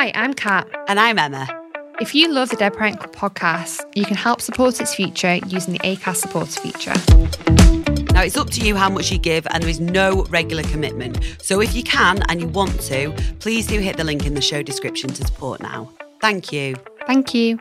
[0.00, 0.66] Hi, I'm Kat.
[0.88, 1.46] And I'm Emma.
[2.00, 5.74] If you love the Dead Parent Club podcast, you can help support its future using
[5.74, 6.94] the ACAST supporter feature.
[8.14, 11.18] Now, it's up to you how much you give, and there is no regular commitment.
[11.42, 14.40] So, if you can and you want to, please do hit the link in the
[14.40, 15.90] show description to support now.
[16.18, 16.76] Thank you.
[17.06, 17.58] Thank you.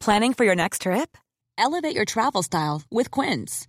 [0.00, 1.16] Planning for your next trip?
[1.56, 3.68] Elevate your travel style with Quince.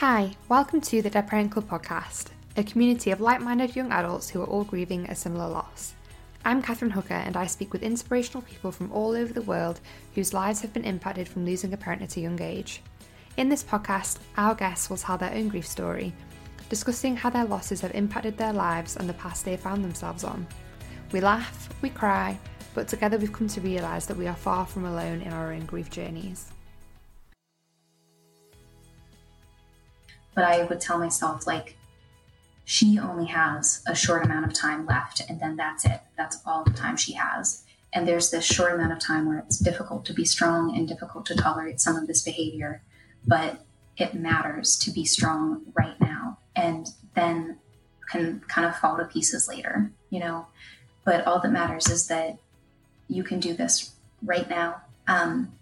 [0.00, 4.42] Hi, welcome to the Dead Parent Club podcast, a community of like-minded young adults who
[4.42, 5.94] are all grieving a similar loss.
[6.44, 9.80] I'm Catherine Hooker and I speak with inspirational people from all over the world
[10.14, 12.82] whose lives have been impacted from losing a parent at a young age.
[13.38, 16.12] In this podcast, our guests will tell their own grief story–
[16.68, 20.46] discussing how their losses have impacted their lives and the path they found themselves on.
[21.10, 22.38] We laugh, we cry,
[22.74, 25.64] but together we've come to realise that we are far from alone in our own
[25.64, 26.50] grief journeys.
[30.36, 31.76] But I would tell myself, like,
[32.64, 36.00] she only has a short amount of time left, and then that's it.
[36.16, 37.64] That's all the time she has.
[37.92, 41.26] And there's this short amount of time where it's difficult to be strong and difficult
[41.26, 42.82] to tolerate some of this behavior,
[43.26, 43.64] but
[43.96, 47.58] it matters to be strong right now and then
[48.10, 50.46] can kind of fall to pieces later, you know.
[51.04, 52.36] But all that matters is that
[53.08, 54.82] you can do this right now.
[55.08, 55.52] Um,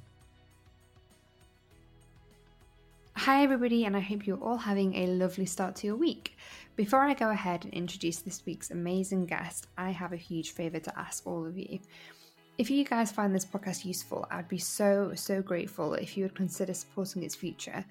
[3.16, 6.36] Hi, everybody, and I hope you're all having a lovely start to your week.
[6.74, 10.80] Before I go ahead and introduce this week's amazing guest, I have a huge favour
[10.80, 11.78] to ask all of you.
[12.58, 16.34] If you guys find this podcast useful, I'd be so, so grateful if you would
[16.34, 17.84] consider supporting its future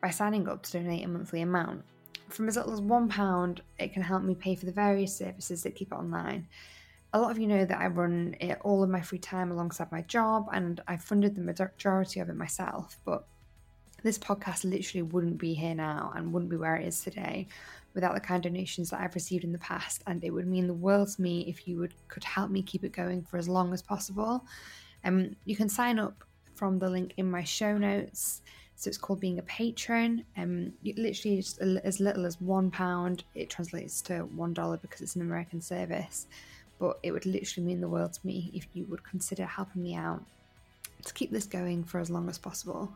[0.00, 1.82] by signing up to donate a monthly amount.
[2.28, 5.74] From as little as £1, it can help me pay for the various services that
[5.74, 6.46] keep it online.
[7.12, 9.90] A lot of you know that I run it all of my free time alongside
[9.92, 12.96] my job, and I've funded the majority of it myself.
[13.04, 13.26] But
[14.02, 17.46] this podcast literally wouldn't be here now and wouldn't be where it is today
[17.94, 20.02] without the kind donations that I've received in the past.
[20.06, 22.84] And it would mean the world to me if you would could help me keep
[22.84, 24.44] it going for as long as possible.
[25.04, 26.24] Um, you can sign up
[26.54, 28.42] from the link in my show notes.
[28.76, 30.24] So it's called being a patron.
[30.36, 33.24] Um, literally just as little as one pound.
[33.34, 36.26] It translates to one dollar because it's an American service.
[36.78, 39.94] But it would literally mean the world to me if you would consider helping me
[39.96, 40.24] out
[41.04, 42.90] to keep this going for as long as possible.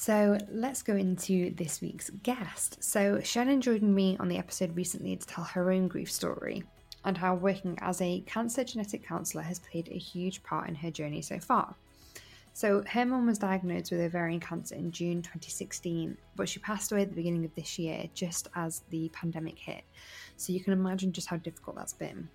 [0.00, 2.82] So let's go into this week's guest.
[2.82, 6.64] So Shannon joined me on the episode recently to tell her own grief story
[7.04, 10.90] and how working as a cancer genetic counsellor has played a huge part in her
[10.90, 11.74] journey so far.
[12.54, 17.02] So, her mum was diagnosed with ovarian cancer in June 2016, but she passed away
[17.02, 19.84] at the beginning of this year, just as the pandemic hit.
[20.38, 22.26] So, you can imagine just how difficult that's been.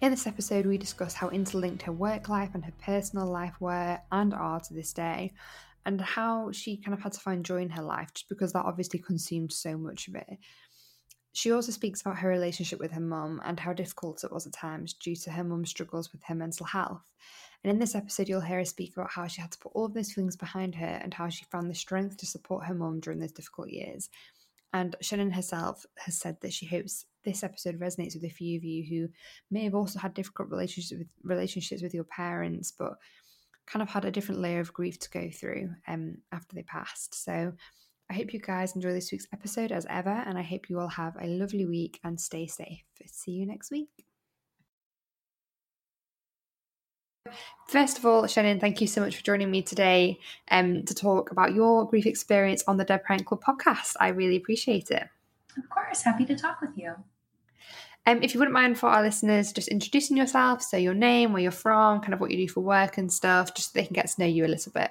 [0.00, 4.00] In this episode, we discuss how interlinked her work life and her personal life were
[4.10, 5.32] and are to this day,
[5.86, 8.64] and how she kind of had to find joy in her life just because that
[8.64, 10.38] obviously consumed so much of it.
[11.32, 14.52] She also speaks about her relationship with her mum and how difficult it was at
[14.52, 17.02] times due to her mum's struggles with her mental health.
[17.64, 19.86] And in this episode, you'll hear her speak about how she had to put all
[19.86, 23.00] of those feelings behind her and how she found the strength to support her mum
[23.00, 24.10] during those difficult years.
[24.72, 28.64] And Shannon herself has said that she hopes this episode resonates with a few of
[28.64, 29.08] you who
[29.50, 32.94] may have also had difficult relationships with relationships with your parents, but
[33.66, 37.14] kind of had a different layer of grief to go through um, after they passed.
[37.14, 37.52] So
[38.10, 40.88] I hope you guys enjoy this week's episode as ever, and I hope you all
[40.88, 42.84] have a lovely week and stay safe.
[43.06, 43.88] See you next week.
[47.68, 50.18] First of all, Shannon, thank you so much for joining me today
[50.50, 53.94] um, to talk about your grief experience on the Dead Parent Club podcast.
[53.98, 55.08] I really appreciate it.
[55.56, 56.94] Of course, happy to talk with you.
[58.06, 61.42] Um, if you wouldn't mind for our listeners just introducing yourself, so your name, where
[61.42, 63.94] you're from, kind of what you do for work and stuff, just so they can
[63.94, 64.90] get to know you a little bit.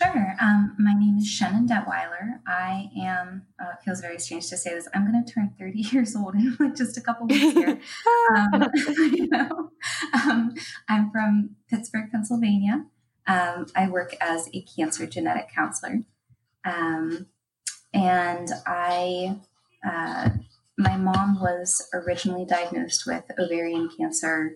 [0.00, 0.36] Sure.
[0.40, 2.38] Um, my name is Shannon Detweiler.
[2.46, 5.78] I am, uh, it feels very strange to say this, I'm going to turn 30
[5.92, 7.80] years old in like just a couple weeks here.
[8.36, 8.70] um,
[9.12, 9.70] you know,
[10.14, 10.54] um,
[10.88, 12.86] I'm from Pittsburgh, Pennsylvania.
[13.26, 16.00] Um, I work as a cancer genetic counselor.
[16.64, 17.26] Um,
[17.92, 19.40] and I,
[19.86, 20.30] uh,
[20.78, 24.54] my mom was originally diagnosed with ovarian cancer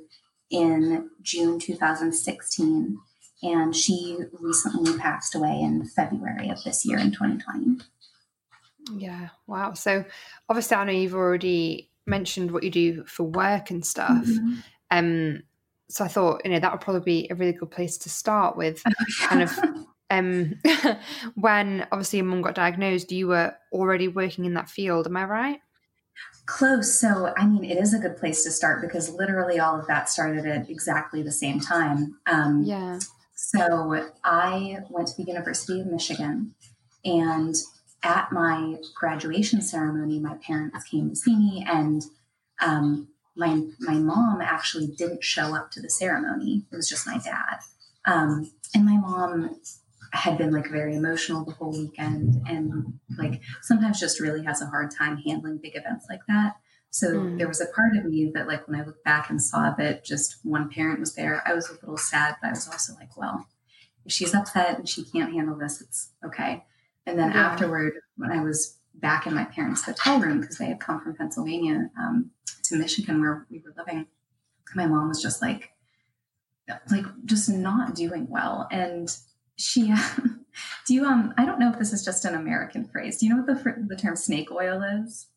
[0.51, 2.99] in June 2016
[3.43, 7.85] and she recently passed away in February of this year in 2020.
[8.95, 9.31] Yeah.
[9.49, 9.73] Wow.
[9.75, 10.05] So
[10.49, 14.25] obviously, I know you've already mentioned what you do for work and stuff.
[14.25, 14.55] Mm-hmm.
[14.93, 15.43] Um,
[15.89, 18.57] so I thought, you know, that would probably be a really good place to start
[18.57, 18.83] with
[19.19, 19.59] kind of
[20.11, 20.55] um
[21.35, 25.25] when obviously your mum got diagnosed, you were already working in that field, am I
[25.25, 25.61] right?
[26.47, 26.99] Close.
[26.99, 30.09] So, I mean, it is a good place to start because literally all of that
[30.09, 32.17] started at exactly the same time.
[32.27, 32.99] Um, yeah.
[33.35, 36.55] So, I went to the University of Michigan,
[37.05, 37.55] and
[38.03, 42.03] at my graduation ceremony, my parents came to see me, and
[42.61, 46.65] um, my my mom actually didn't show up to the ceremony.
[46.71, 47.59] It was just my dad,
[48.05, 49.57] um, and my mom
[50.13, 54.67] had been like very emotional the whole weekend and like sometimes just really has a
[54.67, 56.57] hard time handling big events like that.
[56.91, 57.39] So mm.
[57.39, 60.05] there was a part of me that like when I looked back and saw that
[60.05, 63.17] just one parent was there, I was a little sad, but I was also like,
[63.17, 63.47] well,
[64.05, 66.65] if she's upset and she can't handle this, it's okay.
[67.07, 67.47] And then yeah.
[67.47, 71.17] afterward, when I was back in my parents' hotel room because they had come from
[71.17, 72.31] Pennsylvania um,
[72.65, 74.07] to Michigan where we were living,
[74.75, 75.71] my mom was just like,
[76.91, 78.69] like just not doing well.
[78.71, 79.15] And
[79.63, 79.93] she,
[80.87, 81.35] do you um?
[81.39, 83.19] I don't know if this is just an American phrase.
[83.19, 85.29] Do you know what the the term snake oil is?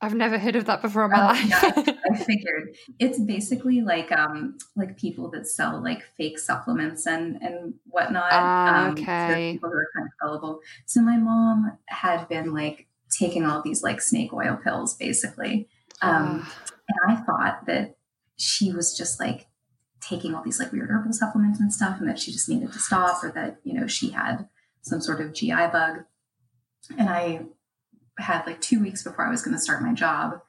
[0.00, 1.44] I've never heard of that before in my oh, life.
[1.44, 7.42] yeah, I figured it's basically like um like people that sell like fake supplements and
[7.42, 8.28] and whatnot.
[8.30, 9.52] Ah, um, okay.
[9.54, 10.60] people who are kind of gullible.
[10.86, 15.68] So my mom had been like taking all these like snake oil pills, basically.
[16.00, 16.72] Um, uh.
[16.88, 17.96] And I thought that
[18.36, 19.47] she was just like
[20.08, 22.78] taking all these like weird herbal supplements and stuff, and that she just needed to
[22.78, 24.48] stop, or that you know she had
[24.82, 26.04] some sort of GI bug.
[26.98, 27.42] And I
[28.18, 30.40] had like two weeks before I was going to start my job,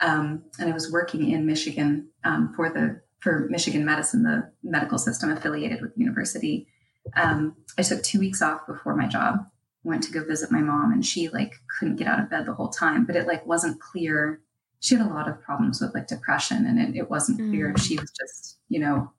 [0.00, 4.98] um, and I was working in Michigan um, for the for Michigan Medicine, the medical
[4.98, 6.66] system affiliated with the university.
[7.14, 9.46] Um, I took two weeks off before my job,
[9.84, 12.54] went to go visit my mom, and she like couldn't get out of bed the
[12.54, 13.04] whole time.
[13.06, 14.40] But it like wasn't clear
[14.82, 17.80] she had a lot of problems with like depression and it, it wasn't clear if
[17.80, 18.00] she mm.
[18.00, 19.10] was just you know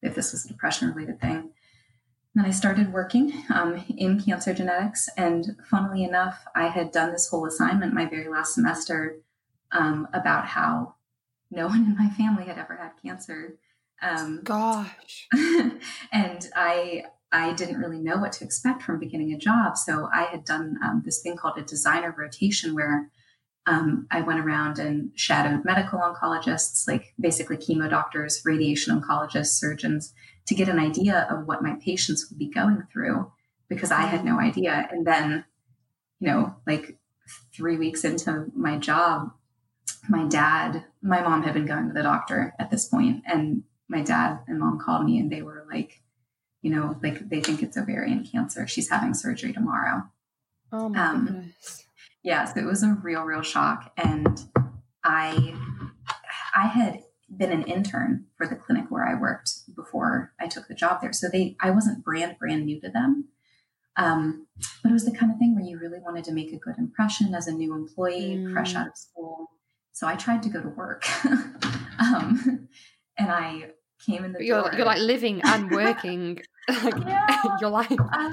[0.00, 1.50] if this was a depression related thing
[2.34, 7.28] then i started working um, in cancer genetics and funnily enough i had done this
[7.28, 9.18] whole assignment my very last semester
[9.72, 10.94] um, about how
[11.50, 13.58] no one in my family had ever had cancer
[14.00, 15.28] um, gosh
[16.12, 17.04] and i
[17.34, 19.78] I didn't really know what to expect from beginning a job.
[19.78, 23.10] So I had done um, this thing called a designer rotation where
[23.66, 30.12] um, I went around and shadowed medical oncologists, like basically chemo doctors, radiation oncologists, surgeons,
[30.46, 33.30] to get an idea of what my patients would be going through
[33.68, 34.88] because I had no idea.
[34.90, 35.44] And then,
[36.18, 36.98] you know, like
[37.54, 39.32] three weeks into my job,
[40.08, 44.02] my dad, my mom had been going to the doctor at this point, and my
[44.02, 46.02] dad and mom called me and they were like,
[46.62, 48.66] you know, like they think it's ovarian cancer.
[48.66, 50.02] She's having surgery tomorrow.
[50.72, 51.81] Oh my um, goodness
[52.22, 53.92] Yes, it was a real, real shock.
[53.96, 54.40] And
[55.04, 55.54] I,
[56.54, 57.00] I had
[57.34, 61.12] been an intern for the clinic where I worked before I took the job there.
[61.12, 63.28] So they, I wasn't brand, brand new to them.
[63.96, 64.46] Um,
[64.82, 66.78] but it was the kind of thing where you really wanted to make a good
[66.78, 68.52] impression as a new employee, mm.
[68.52, 69.50] fresh out of school.
[69.92, 71.04] So I tried to go to work.
[71.98, 72.68] um,
[73.18, 73.72] and I
[74.04, 74.72] came in the you're, door.
[74.74, 76.40] You're like living and working
[76.82, 77.42] like, yeah.
[77.60, 77.90] your life.
[77.90, 78.30] Uh,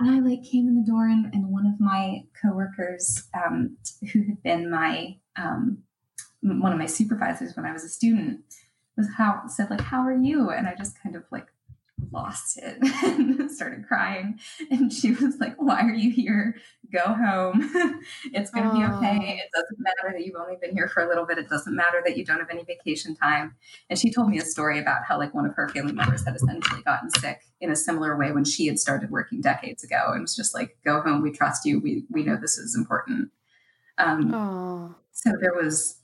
[0.00, 3.76] I like came in the door and, and one of my coworkers um,
[4.12, 5.78] who had been my um,
[6.40, 8.40] one of my supervisors when I was a student
[8.96, 10.50] was how said like how are you?
[10.50, 11.46] And I just kind of like
[12.10, 14.38] lost it and started crying.
[14.70, 16.56] And she was like, Why are you here?
[16.92, 17.70] Go home.
[18.32, 19.40] it's going to be okay.
[19.42, 21.38] It doesn't matter that you've only been here for a little bit.
[21.38, 23.54] It doesn't matter that you don't have any vacation time.
[23.88, 26.34] And she told me a story about how, like, one of her family members had
[26.34, 30.12] essentially gotten sick in a similar way when she had started working decades ago.
[30.12, 31.22] And was just like, Go home.
[31.22, 31.80] We trust you.
[31.80, 33.30] We, we know this is important.
[33.98, 35.98] Um, so there was,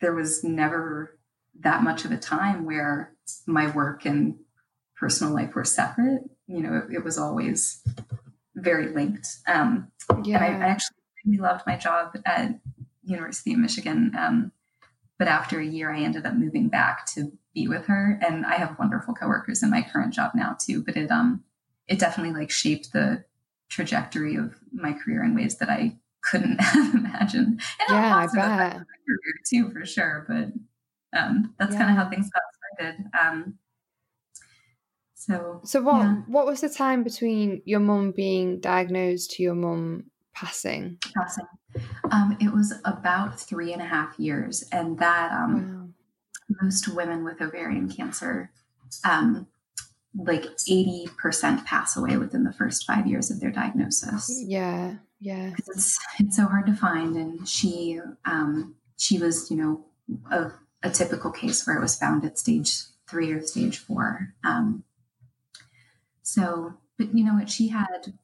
[0.00, 1.18] there was never
[1.60, 3.12] that much of a time where
[3.46, 4.36] my work and
[5.02, 6.22] personal life were separate.
[6.46, 7.82] You know, it, it was always
[8.54, 9.26] very linked.
[9.48, 9.90] Um,
[10.22, 10.44] yeah.
[10.44, 12.60] And I, I, actually really loved my job at
[13.02, 14.12] University of Michigan.
[14.16, 14.52] Um,
[15.18, 18.54] but after a year, I ended up moving back to be with her, and I
[18.54, 20.84] have wonderful coworkers in my current job now too.
[20.84, 21.42] But it um,
[21.88, 23.24] it definitely like shaped the
[23.68, 27.60] trajectory of my career in ways that I couldn't have imagined.
[27.80, 28.72] And yeah, I bet.
[28.74, 30.26] career too, for sure.
[30.28, 31.78] But um, that's yeah.
[31.78, 32.42] kind of how things got
[32.78, 33.04] started.
[33.20, 33.58] Um,
[35.24, 36.14] so, so what yeah.
[36.26, 40.98] what was the time between your mum being diagnosed to your mum passing?
[41.16, 41.46] Passing.
[42.10, 45.94] Um, it was about three and a half years, and that um,
[46.50, 46.58] wow.
[46.62, 48.50] most women with ovarian cancer,
[49.04, 49.46] um,
[50.12, 54.28] like eighty percent, pass away within the first five years of their diagnosis.
[54.44, 55.52] Yeah, Yeah.
[55.56, 57.14] It's it's so hard to find.
[57.14, 59.84] And she um, she was, you know,
[60.32, 60.50] a,
[60.82, 62.74] a typical case where it was found at stage
[63.08, 64.34] three or stage four.
[64.42, 64.82] Um,
[66.22, 67.50] so, but you know what?
[67.50, 68.14] She had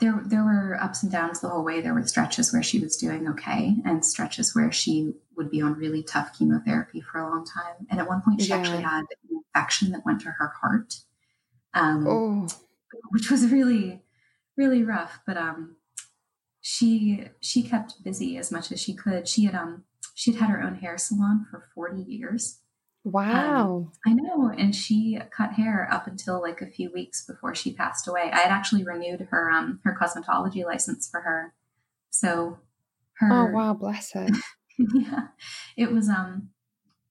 [0.00, 1.80] there there were ups and downs the whole way.
[1.80, 5.74] There were stretches where she was doing okay, and stretches where she would be on
[5.74, 7.86] really tough chemotherapy for a long time.
[7.90, 8.56] And at one point, she yeah.
[8.56, 10.94] actually had an infection that went to her heart,
[11.74, 12.48] um, oh.
[13.10, 14.02] which was really
[14.56, 15.20] really rough.
[15.26, 15.76] But um,
[16.60, 19.28] she she kept busy as much as she could.
[19.28, 22.60] She had um she'd had her own hair salon for forty years.
[23.04, 23.66] Wow.
[23.66, 24.50] Um, I know.
[24.56, 28.30] And she cut hair up until like a few weeks before she passed away.
[28.32, 31.52] I had actually renewed her um her cosmetology license for her.
[32.10, 32.58] So
[33.18, 34.26] her Oh wow, bless her.
[34.94, 35.28] yeah.
[35.76, 36.48] It was um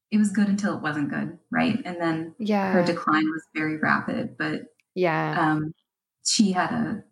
[0.09, 1.79] it was good until it wasn't good, right?
[1.85, 2.71] And then yeah.
[2.71, 4.61] her decline was very rapid, but
[4.95, 5.35] yeah.
[5.37, 5.73] Um
[6.25, 7.03] she had a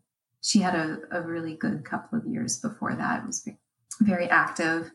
[0.42, 3.22] she had a, a really good couple of years before that.
[3.22, 3.48] It was
[4.02, 4.92] very active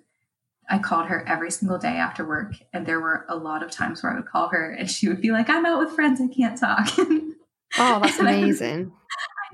[0.69, 2.55] I called her every single day after work.
[2.73, 5.21] And there were a lot of times where I would call her and she would
[5.21, 6.21] be like, I'm out with friends.
[6.21, 6.89] I can't talk.
[7.79, 8.93] oh, that's amazing.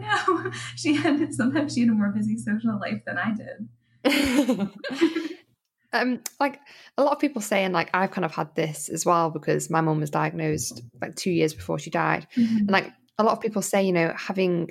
[0.01, 0.51] I, I know.
[0.77, 3.69] She had, sometimes she had a more busy social life than I did.
[5.93, 6.61] um, like
[6.97, 9.83] a lot of people saying, like, I've kind of had this as well because my
[9.83, 12.27] mum was diagnosed like two years before she died.
[12.37, 12.57] Mm-hmm.
[12.57, 14.71] And like a lot of people say, you know, having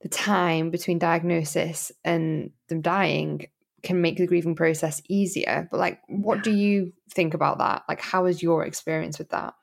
[0.00, 3.46] the time between diagnosis and them dying
[3.82, 5.68] can make the grieving process easier.
[5.70, 7.82] But like, what do you think about that?
[7.88, 9.54] Like, how was your experience with that?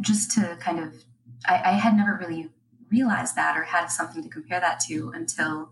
[0.00, 0.94] Just to kind of,
[1.46, 2.50] I, I had never really
[2.90, 5.70] realized that or had something to compare that to until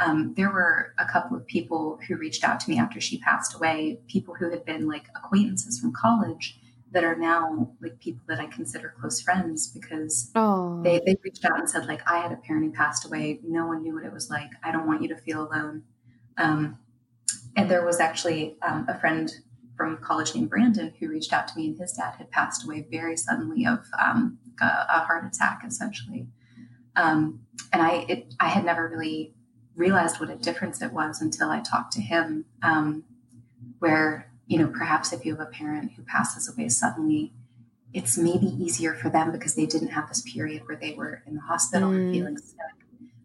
[0.00, 3.54] um, there were a couple of people who reached out to me after she passed
[3.54, 6.58] away, people who had been like acquaintances from college
[6.90, 11.58] that are now like people that I consider close friends because they, they reached out
[11.58, 13.40] and said like I had a parent who passed away.
[13.44, 14.50] No one knew what it was like.
[14.62, 15.82] I don't want you to feel alone.
[16.36, 16.78] Um,
[17.56, 19.32] and there was actually um, a friend
[19.76, 22.86] from college named Brandon who reached out to me, and his dad had passed away
[22.90, 26.26] very suddenly of um, a, a, heart attack, essentially.
[26.94, 27.40] Um,
[27.72, 29.34] and I, it, I had never really
[29.74, 32.44] realized what a difference it was until I talked to him.
[32.62, 33.04] Um,
[33.80, 37.32] where you know, perhaps if you have a parent who passes away suddenly,
[37.92, 41.34] it's maybe easier for them because they didn't have this period where they were in
[41.34, 41.96] the hospital mm.
[41.96, 42.58] and feeling sick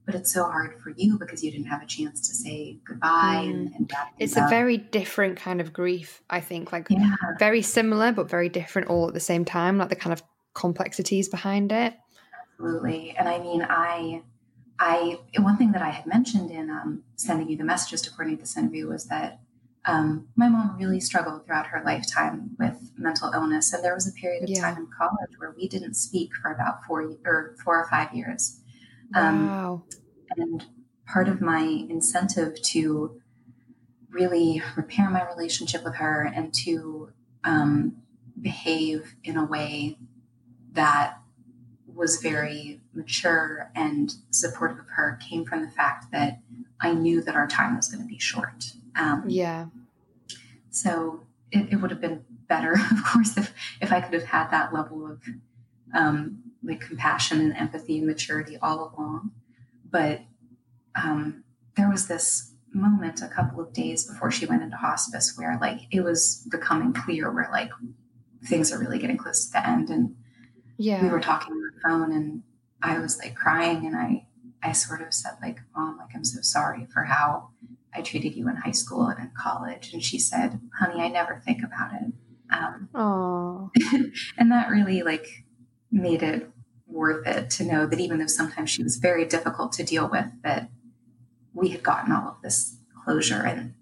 [0.09, 3.43] but it's so hard for you because you didn't have a chance to say goodbye
[3.45, 3.49] mm.
[3.51, 7.13] and, and it's a very different kind of grief i think like yeah.
[7.37, 10.23] very similar but very different all at the same time like the kind of
[10.55, 11.93] complexities behind it
[12.41, 14.19] absolutely and i mean i
[14.79, 18.39] i one thing that i had mentioned in um, sending you the messages to coordinate
[18.39, 19.41] this interview was that
[19.85, 24.11] um, my mom really struggled throughout her lifetime with mental illness and there was a
[24.13, 24.61] period of yeah.
[24.61, 28.58] time in college where we didn't speak for about four or four or five years
[29.15, 29.83] um, wow.
[30.37, 30.65] And
[31.07, 33.19] part of my incentive to
[34.09, 37.11] really repair my relationship with her and to
[37.43, 37.97] um,
[38.39, 39.97] behave in a way
[40.73, 41.19] that
[41.87, 46.39] was very mature and supportive of her came from the fact that
[46.79, 48.71] I knew that our time was going to be short.
[48.95, 49.65] Um, yeah.
[50.69, 54.49] So it, it, would have been better, of course, if if I could have had
[54.51, 55.21] that level of
[55.93, 59.31] um, like compassion and empathy and maturity all along.
[59.89, 60.21] But
[60.95, 61.43] um,
[61.75, 65.81] there was this moment a couple of days before she went into hospice where like
[65.91, 67.71] it was becoming clear where like
[68.45, 69.89] things are really getting close to the end.
[69.89, 70.15] And
[70.79, 71.03] yeah.
[71.03, 72.41] we were talking on the phone and
[72.81, 74.25] i was like crying and i
[74.63, 77.49] i sort of said like mom like i'm so sorry for how
[77.93, 79.91] i treated you in high school and in college.
[79.93, 82.13] And she said honey i never think about it.
[82.51, 82.89] Um,
[84.37, 85.27] and that really like
[85.91, 86.49] made it
[86.87, 90.25] worth it to know that even though sometimes she was very difficult to deal with,
[90.43, 90.69] that
[91.53, 93.73] we had gotten all of this closure and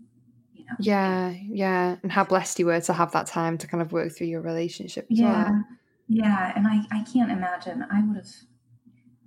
[0.54, 0.76] you know.
[0.80, 1.98] Yeah, yeah.
[2.04, 4.42] And how blessed you were to have that time to kind of work through your
[4.42, 5.52] relationship yeah.
[5.52, 5.64] Well.
[6.08, 6.54] Yeah.
[6.56, 8.28] And I, I can't imagine I would have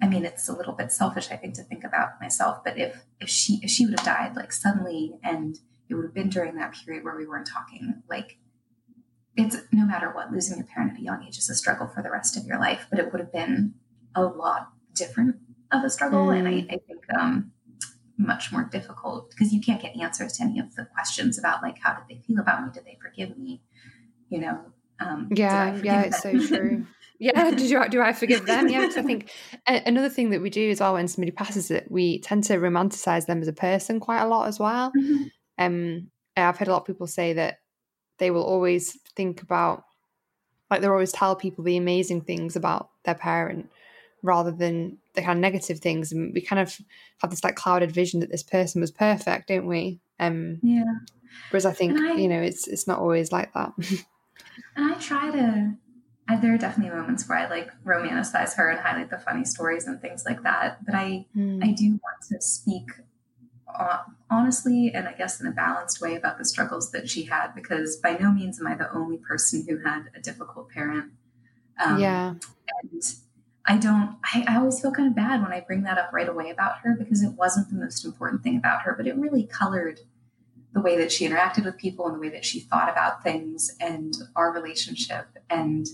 [0.03, 3.05] I mean, it's a little bit selfish, I think, to think about myself, but if
[3.21, 5.59] if she if she would have died like suddenly and
[5.89, 8.39] it would have been during that period where we weren't talking, like
[9.41, 12.03] it's no matter what, losing your parent at a young age is a struggle for
[12.03, 13.75] the rest of your life, but it would have been
[14.15, 15.37] a lot different
[15.73, 16.27] of a struggle.
[16.27, 16.39] Mm.
[16.39, 17.53] And I, I think um,
[18.19, 21.79] much more difficult because you can't get answers to any of the questions about like,
[21.79, 22.71] how did they feel about me?
[22.73, 23.63] Did they forgive me?
[24.29, 24.61] You know?
[25.01, 26.87] Um, yeah, yeah, it's so true.
[27.19, 28.69] yeah, did you do I forgive them?
[28.69, 29.31] Yeah, because I think
[29.67, 33.27] another thing that we do as well when somebody passes it, we tend to romanticize
[33.27, 34.93] them as a person quite a lot as well.
[34.97, 35.25] Mm-hmm.
[35.57, 37.60] Um, I've heard a lot of people say that
[38.21, 39.85] they will always think about
[40.71, 43.69] like they'll always tell people the amazing things about their parent
[44.23, 46.13] rather than the kind of negative things.
[46.13, 46.79] And we kind of
[47.19, 49.99] have this like clouded vision that this person was perfect, don't we?
[50.21, 50.85] Um, yeah.
[51.51, 53.73] Whereas I think I, you know it's it's not always like that.
[54.77, 55.75] and I try to.
[56.29, 59.89] I, there are definitely moments where I like romanticize her and highlight the funny stories
[59.89, 60.85] and things like that.
[60.85, 61.65] But I mm.
[61.65, 62.87] I do want to speak
[64.31, 67.97] honestly and I guess in a balanced way about the struggles that she had because
[67.97, 71.13] by no means am I the only person who had a difficult parent.
[71.85, 72.35] Um, yeah.
[72.83, 73.03] And
[73.67, 76.29] I don't, I, I, always feel kind of bad when I bring that up right
[76.29, 79.45] away about her because it wasn't the most important thing about her, but it really
[79.45, 80.01] colored
[80.73, 83.77] the way that she interacted with people and the way that she thought about things
[83.81, 85.27] and our relationship.
[85.49, 85.87] And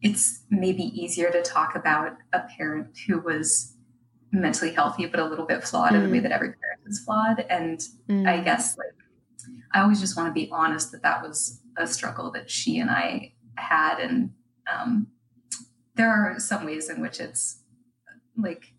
[0.00, 3.76] it's maybe easier to talk about a parent who was
[4.32, 5.96] mentally healthy but a little bit flawed mm.
[5.96, 6.22] in the way mm.
[6.22, 7.44] that every parent is flawed.
[7.50, 8.26] And mm.
[8.26, 8.94] I guess like
[9.72, 12.90] I always just want to be honest that that was a struggle that she and
[12.90, 14.32] I had, and
[14.72, 15.08] um,
[15.94, 17.60] there are some ways in which it's
[18.36, 18.74] like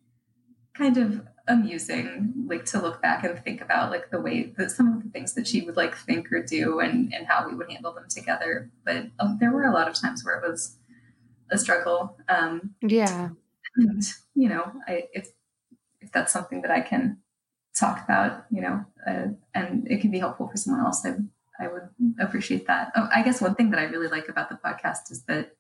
[0.75, 4.93] kind of amusing like to look back and think about like the way that some
[4.93, 7.69] of the things that she would like think or do and and how we would
[7.69, 10.77] handle them together but um, there were a lot of times where it was
[11.51, 13.29] a struggle um yeah
[13.75, 14.03] and
[14.35, 15.31] you know i if
[16.03, 17.17] if that's something that i can
[17.77, 21.13] talk about you know uh, and it can be helpful for someone else i
[21.63, 24.59] i would appreciate that oh, i guess one thing that i really like about the
[24.63, 25.53] podcast is that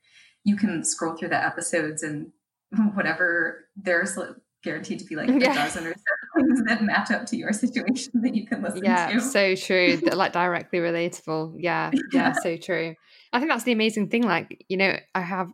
[0.43, 2.31] you can scroll through the episodes and
[2.93, 4.17] whatever there's
[4.63, 8.11] guaranteed to be like a dozen or so things that match up to your situation
[8.21, 9.13] that you can listen yeah, to.
[9.13, 9.99] Yeah, so true.
[10.13, 11.55] like directly relatable.
[11.59, 12.95] Yeah, yeah, yeah, so true.
[13.31, 14.23] I think that's the amazing thing.
[14.23, 15.49] Like, you know, I have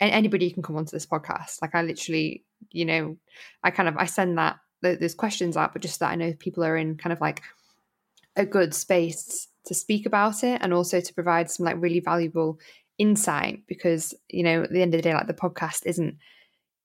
[0.00, 1.62] anybody can come onto this podcast.
[1.62, 3.16] Like, I literally, you know,
[3.62, 6.64] I kind of I send that those questions out, but just that I know people
[6.64, 7.42] are in kind of like
[8.36, 12.58] a good space to speak about it and also to provide some like really valuable
[12.96, 16.16] insight because you know at the end of the day like the podcast isn't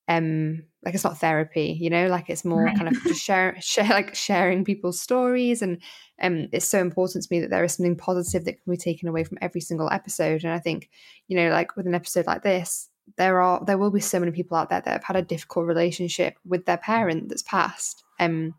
[0.08, 2.76] um like it's not therapy you know like it's more right.
[2.76, 5.82] kind of just share share like sharing people's stories and
[6.22, 9.08] um it's so important to me that there is something positive that can be taken
[9.08, 10.90] away from every single episode and i think
[11.28, 14.32] you know like with an episode like this there are there will be so many
[14.32, 18.54] people out there that have had a difficult relationship with their parent that's passed um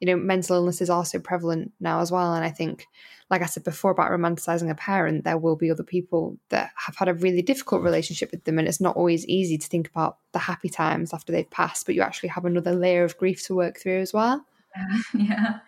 [0.00, 2.86] you know mental illnesses are so prevalent now as well and i think
[3.30, 6.96] like I said before about romanticizing a parent, there will be other people that have
[6.96, 8.58] had a really difficult relationship with them.
[8.58, 11.96] And it's not always easy to think about the happy times after they've passed, but
[11.96, 14.44] you actually have another layer of grief to work through as well.
[15.14, 15.60] Yeah.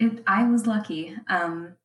[0.00, 1.16] It, I was lucky.
[1.28, 1.76] Um,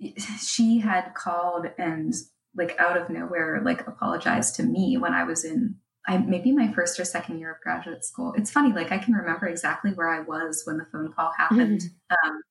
[0.40, 2.14] she had called and
[2.56, 6.72] like out of nowhere, like apologized to me when I was in I, maybe my
[6.72, 8.32] first or second year of graduate school.
[8.36, 11.80] It's funny, like I can remember exactly where I was when the phone call happened.
[11.80, 12.28] Mm-hmm.
[12.28, 12.42] Um,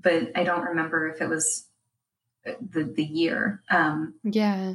[0.00, 1.66] but I don't remember if it was
[2.44, 3.62] the the year.
[3.70, 4.74] Um, yeah,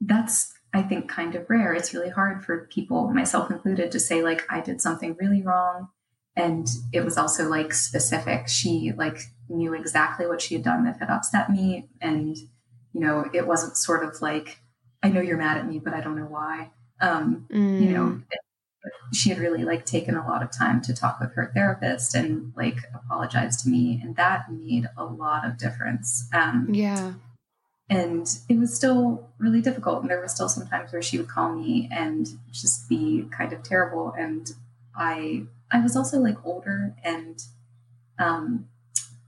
[0.00, 1.74] that's I think kind of rare.
[1.74, 5.88] It's really hard for people, myself included, to say like I did something really wrong,
[6.34, 8.48] and it was also like specific.
[8.48, 12.36] She like knew exactly what she had done that had upset me, and
[12.96, 14.58] you know it wasn't sort of like
[15.02, 16.70] I know you're mad at me, but I don't know why.
[16.98, 17.80] Um, mm.
[17.82, 18.24] You know, mm.
[19.12, 22.54] she had really like taken a lot of time to talk with her therapist and
[22.56, 27.12] like apologize to me and that made a lot of difference um, yeah
[27.88, 31.28] and it was still really difficult and there were still some times where she would
[31.28, 34.52] call me and just be kind of terrible and
[34.96, 37.44] i i was also like older and
[38.18, 38.66] um,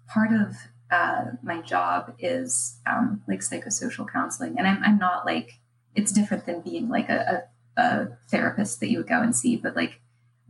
[0.09, 0.57] part of
[0.91, 5.59] uh, my job is um, like psychosocial counseling and I'm, I'm not like
[5.95, 7.49] it's different than being like a, a
[7.79, 10.01] a therapist that you would go and see, but like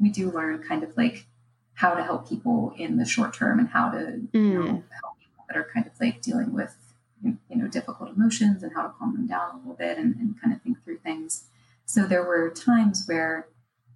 [0.01, 1.27] we do learn kind of like
[1.75, 4.29] how to help people in the short term and how to mm.
[4.33, 6.75] you know, help people that are kind of like dealing with
[7.23, 10.41] you know difficult emotions and how to calm them down a little bit and, and
[10.41, 11.45] kind of think through things.
[11.85, 13.49] So there were times where,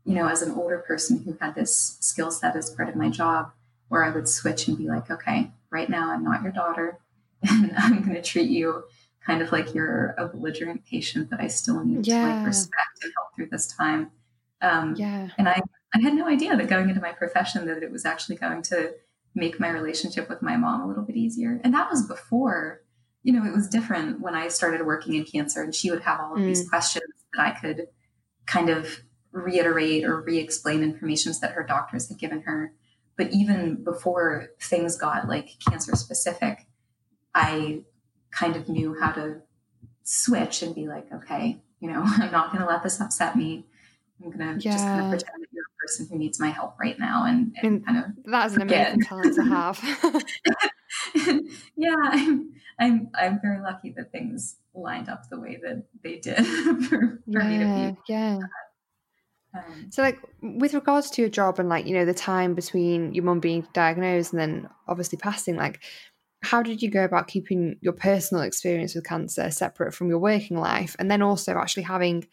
[0.05, 3.11] you know, as an older person who had this skill set as part of my
[3.11, 3.53] job,
[3.89, 6.99] where I would switch and be like, okay, right now I'm not your daughter,
[7.49, 8.85] and I'm going to treat you
[9.27, 12.27] kind of like you're a belligerent patient that I still need yeah.
[12.27, 14.11] to like respect and help through this time.
[14.61, 15.29] Um, yeah.
[15.39, 15.61] And I,
[15.95, 18.95] I had no idea that going into my profession that it was actually going to
[19.35, 21.61] make my relationship with my mom a little bit easier.
[21.63, 22.83] And that was before,
[23.23, 26.21] you know, it was different when I started working in cancer and she would have
[26.21, 26.47] all of mm.
[26.47, 27.05] these questions
[27.35, 27.87] that I could
[28.47, 32.73] kind of reiterate or re-explain informations that her doctors had given her.
[33.17, 36.67] But even before things got like cancer specific,
[37.35, 37.83] I
[38.31, 39.43] kind of knew how to
[40.03, 43.67] switch and be like, okay, you know, I'm not going to let this upset me.
[44.23, 44.73] I'm going to yeah.
[44.73, 47.55] just kind of pretend that you're a person who needs my help right now and,
[47.61, 49.81] and, and kind of that's an amazing talent to have.
[51.77, 56.47] yeah, I'm, I'm, I'm very lucky that things lined up the way that they did
[56.47, 58.13] for, for yeah, me to be.
[58.13, 58.39] Yeah.
[59.55, 63.15] Um, so, like, with regards to your job and, like, you know, the time between
[63.15, 65.81] your mum being diagnosed and then obviously passing, like,
[66.43, 70.59] how did you go about keeping your personal experience with cancer separate from your working
[70.59, 72.27] life and then also actually having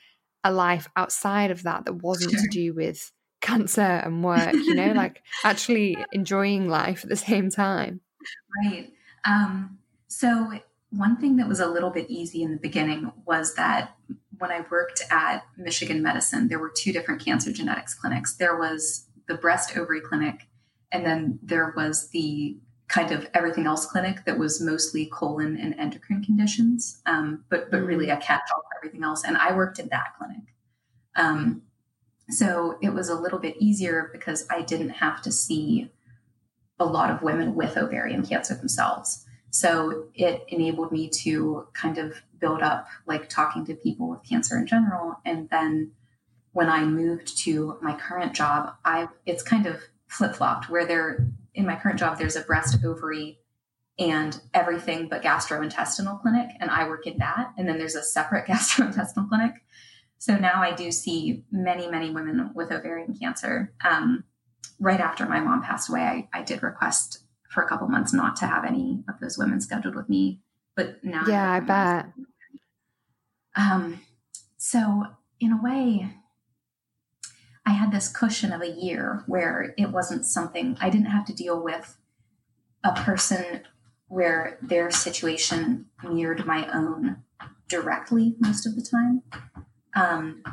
[0.43, 2.41] a life outside of that that wasn't sure.
[2.41, 7.49] to do with cancer and work you know like actually enjoying life at the same
[7.49, 8.01] time
[8.61, 8.91] right
[9.23, 9.77] um,
[10.07, 10.59] so
[10.91, 13.95] one thing that was a little bit easy in the beginning was that
[14.37, 19.07] when i worked at michigan medicine there were two different cancer genetics clinics there was
[19.27, 20.47] the breast ovary clinic
[20.91, 22.57] and then there was the
[22.89, 27.81] kind of everything else clinic that was mostly colon and endocrine conditions, um, but but
[27.81, 28.17] really mm.
[28.17, 29.23] a catch-all for everything else.
[29.23, 30.41] And I worked in that clinic,
[31.15, 31.61] um,
[32.29, 35.91] so it was a little bit easier because I didn't have to see
[36.79, 39.25] a lot of women with ovarian cancer themselves.
[39.51, 44.57] So it enabled me to kind of build up like talking to people with cancer
[44.57, 45.91] in general, and then
[46.51, 51.27] when I moved to my current job, I it's kind of flip flopped where there
[51.53, 53.39] in my current job, there's a breast, ovary,
[53.97, 57.51] and everything but gastrointestinal clinic, and I work in that.
[57.57, 59.55] And then there's a separate gastrointestinal clinic.
[60.17, 63.73] So now I do see many, many women with ovarian cancer.
[63.83, 64.23] Um,
[64.79, 68.35] right after my mom passed away, I, I did request for a couple months not
[68.37, 70.41] to have any of those women scheduled with me.
[70.75, 72.05] But now, yeah, I bet.
[73.55, 74.01] Um,
[74.57, 75.03] so
[75.39, 76.13] in a way,
[77.65, 81.33] I had this cushion of a year where it wasn't something I didn't have to
[81.33, 81.97] deal with
[82.83, 83.61] a person
[84.07, 87.23] where their situation mirrored my own
[87.67, 89.21] directly most of the time.
[89.95, 90.43] Um,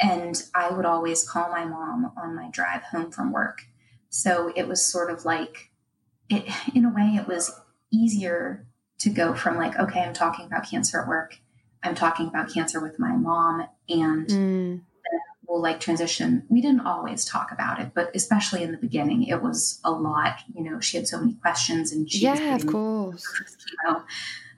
[0.00, 3.62] and I would always call my mom on my drive home from work.
[4.08, 5.70] So it was sort of like,
[6.28, 7.52] it, in a way, it was
[7.90, 8.66] easier
[8.98, 11.38] to go from like, okay, I'm talking about cancer at work.
[11.82, 13.66] I'm talking about cancer with my mom.
[13.88, 14.80] And mm
[15.54, 16.44] will like transition.
[16.48, 20.40] We didn't always talk about it, but especially in the beginning, it was a lot.
[20.54, 23.24] You know, she had so many questions, and she yeah, of course.
[23.66, 24.02] You know,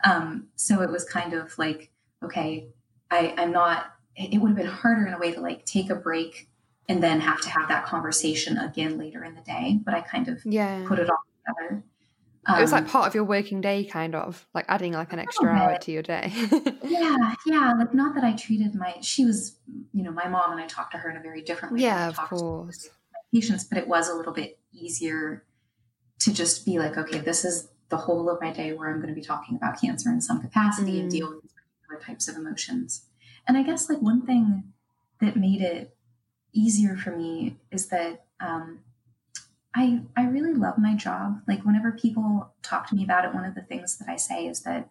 [0.04, 1.90] um, so it was kind of like,
[2.22, 2.68] okay,
[3.10, 3.86] I, I'm not.
[4.16, 6.48] It would have been harder in a way to like take a break
[6.88, 9.78] and then have to have that conversation again later in the day.
[9.84, 11.84] But I kind of yeah put it all together.
[12.48, 15.12] Um, it was like um, part of your working day, kind of like adding like
[15.12, 16.32] an extra hour to your day.
[16.84, 17.74] yeah, yeah.
[17.76, 19.56] Like not that I treated my she was,
[19.92, 21.80] you know, my mom and I talked to her in a very different way.
[21.80, 22.88] Yeah, of course.
[23.34, 25.44] Patients, but it was a little bit easier
[26.20, 29.08] to just be like, okay, this is the whole of my day where I'm going
[29.08, 31.00] to be talking about cancer in some capacity mm.
[31.02, 33.06] and deal with particular types of emotions.
[33.46, 34.72] And I guess like one thing
[35.20, 35.96] that made it
[36.52, 38.80] easier for me is that um,
[39.76, 41.42] I, I really love my job.
[41.46, 44.46] Like whenever people talk to me about it, one of the things that I say
[44.46, 44.88] is that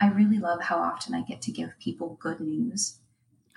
[0.00, 2.96] I really love how often I get to give people good news.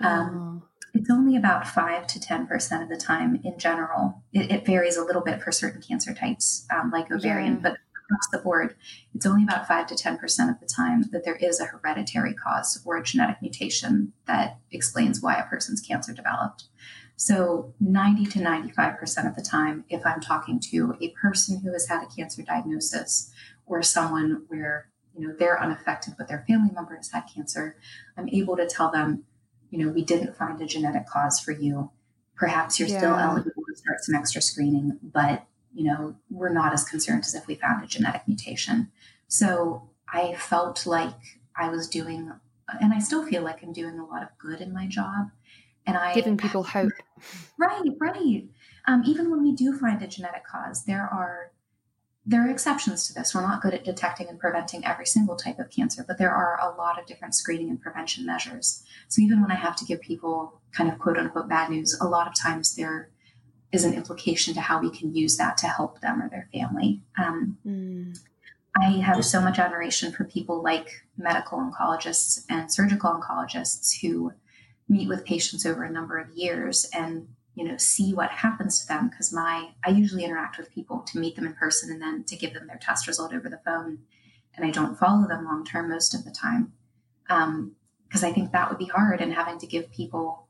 [0.00, 0.68] Um, oh.
[0.92, 4.22] It's only about five to ten percent of the time in general.
[4.32, 7.60] It, it, varies a little bit for certain cancer types, um, like ovarian, yeah.
[7.62, 8.74] but across the board,
[9.14, 12.34] it's only about five to ten percent of the time that there is a hereditary
[12.34, 16.64] cause or a genetic mutation that explains why a person's cancer developed.
[17.20, 21.88] So 90 to 95% of the time, if I'm talking to a person who has
[21.88, 23.32] had a cancer diagnosis
[23.66, 27.76] or someone where, you know, they're unaffected, but their family member has had cancer,
[28.16, 29.24] I'm able to tell them,
[29.68, 31.90] you know, we didn't find a genetic cause for you.
[32.36, 32.98] Perhaps you're yeah.
[32.98, 37.34] still eligible to start some extra screening, but, you know, we're not as concerned as
[37.34, 38.92] if we found a genetic mutation.
[39.26, 41.16] So I felt like
[41.56, 42.30] I was doing,
[42.80, 45.32] and I still feel like I'm doing a lot of good in my job
[45.88, 46.92] and I giving people hope.
[47.58, 48.44] Right, right.
[48.86, 51.50] Um, even when we do find a genetic cause, there are
[52.24, 53.34] there are exceptions to this.
[53.34, 56.60] We're not good at detecting and preventing every single type of cancer, but there are
[56.60, 58.84] a lot of different screening and prevention measures.
[59.08, 62.06] So even when I have to give people kind of quote unquote bad news, a
[62.06, 63.10] lot of times there
[63.72, 67.02] is an implication to how we can use that to help them or their family.
[67.18, 68.18] Um, mm.
[68.80, 74.32] I have so much admiration for people like medical oncologists and surgical oncologists who
[74.88, 78.86] meet with patients over a number of years and you know see what happens to
[78.86, 82.24] them because my i usually interact with people to meet them in person and then
[82.24, 83.98] to give them their test result over the phone
[84.56, 86.72] and i don't follow them long term most of the time.
[87.26, 90.46] Because um, i think that would be hard and having to give people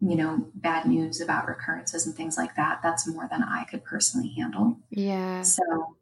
[0.00, 3.84] you know bad news about recurrences and things like that that's more than i could
[3.84, 4.78] personally handle.
[4.90, 5.42] Yeah.
[5.42, 5.96] So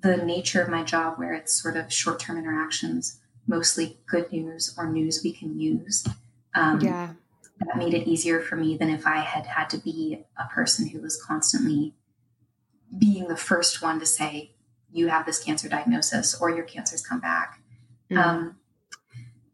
[0.00, 4.90] the nature of my job where it's sort of short-term interactions mostly good news or
[4.90, 6.06] news we can use
[6.54, 7.12] um, yeah.
[7.60, 10.88] That made it easier for me than if I had had to be a person
[10.88, 11.94] who was constantly
[12.98, 14.52] being the first one to say,
[14.90, 17.62] you have this cancer diagnosis or your cancer's come back.
[18.10, 18.18] Mm.
[18.18, 18.56] Um,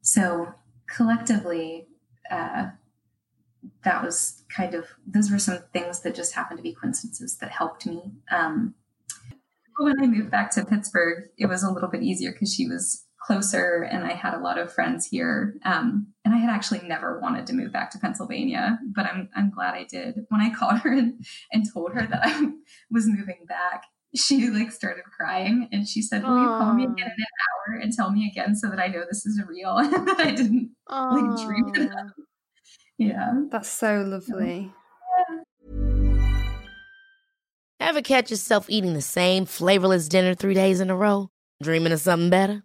[0.00, 0.54] so
[0.86, 1.86] collectively,
[2.30, 2.70] uh,
[3.84, 7.50] that was kind of those were some things that just happened to be coincidences that
[7.50, 8.12] helped me.
[8.30, 8.74] Um,
[9.78, 13.04] when I moved back to Pittsburgh, it was a little bit easier because she was
[13.20, 15.56] closer and I had a lot of friends here.
[15.64, 19.50] Um, and I had actually never wanted to move back to Pennsylvania, but I'm, I'm
[19.50, 20.26] glad I did.
[20.28, 22.50] When I called her and, and told her that I
[22.90, 26.42] was moving back, she like started crying and she said, Will Aww.
[26.42, 29.04] you call me again in an hour and tell me again so that I know
[29.08, 31.12] this is real and that I didn't Aww.
[31.12, 32.06] like dream it up?
[32.96, 33.32] Yeah.
[33.50, 34.72] That's so lovely.
[37.80, 41.30] Ever catch yourself eating the same flavorless dinner three days in a row?
[41.62, 42.64] Dreaming of something better?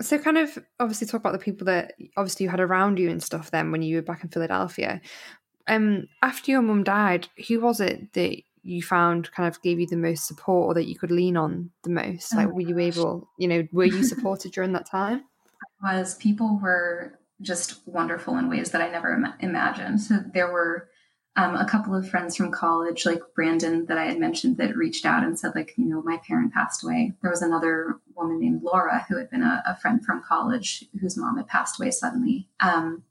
[0.00, 3.22] So, kind of obviously talk about the people that obviously you had around you and
[3.22, 3.50] stuff.
[3.50, 5.00] Then, when you were back in Philadelphia,
[5.68, 9.86] um, after your mum died, who was it that you found kind of gave you
[9.86, 12.34] the most support, or that you could lean on the most?
[12.34, 15.24] Like, oh were you able, you know, were you supported during that time?
[15.82, 20.00] Was people were just wonderful in ways that I never Im- imagined.
[20.00, 20.88] So there were
[21.36, 25.04] um, a couple of friends from college, like Brandon, that I had mentioned, that reached
[25.04, 27.12] out and said, like, you know, my parent passed away.
[27.22, 31.16] There was another woman named Laura who had been a, a friend from college whose
[31.16, 32.48] mom had passed away suddenly.
[32.60, 33.02] Um,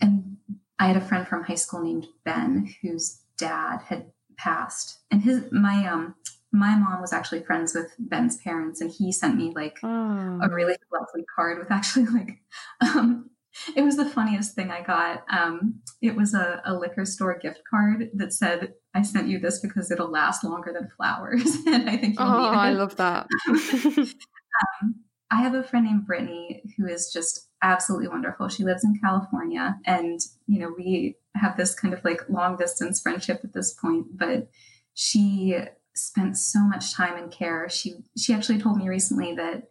[0.00, 0.36] and
[0.78, 5.44] I had a friend from high school named Ben whose dad had passed, and his
[5.50, 6.14] my um
[6.52, 10.40] my mom was actually friends with Ben's parents, and he sent me like oh.
[10.42, 12.40] a really lovely card with actually like
[12.80, 13.30] um,
[13.76, 15.24] it was the funniest thing I got.
[15.30, 19.60] Um, it was a, a, liquor store gift card that said, "I sent you this
[19.60, 23.26] because it'll last longer than flowers," and I think you'll oh, I love that.
[23.48, 24.94] um,
[25.30, 28.48] I have a friend named Brittany who is just absolutely wonderful.
[28.48, 33.00] She lives in California, and you know we have this kind of like long distance
[33.00, 34.48] friendship at this point, but
[34.94, 35.58] she
[35.94, 37.68] spent so much time and care.
[37.68, 39.70] She she actually told me recently that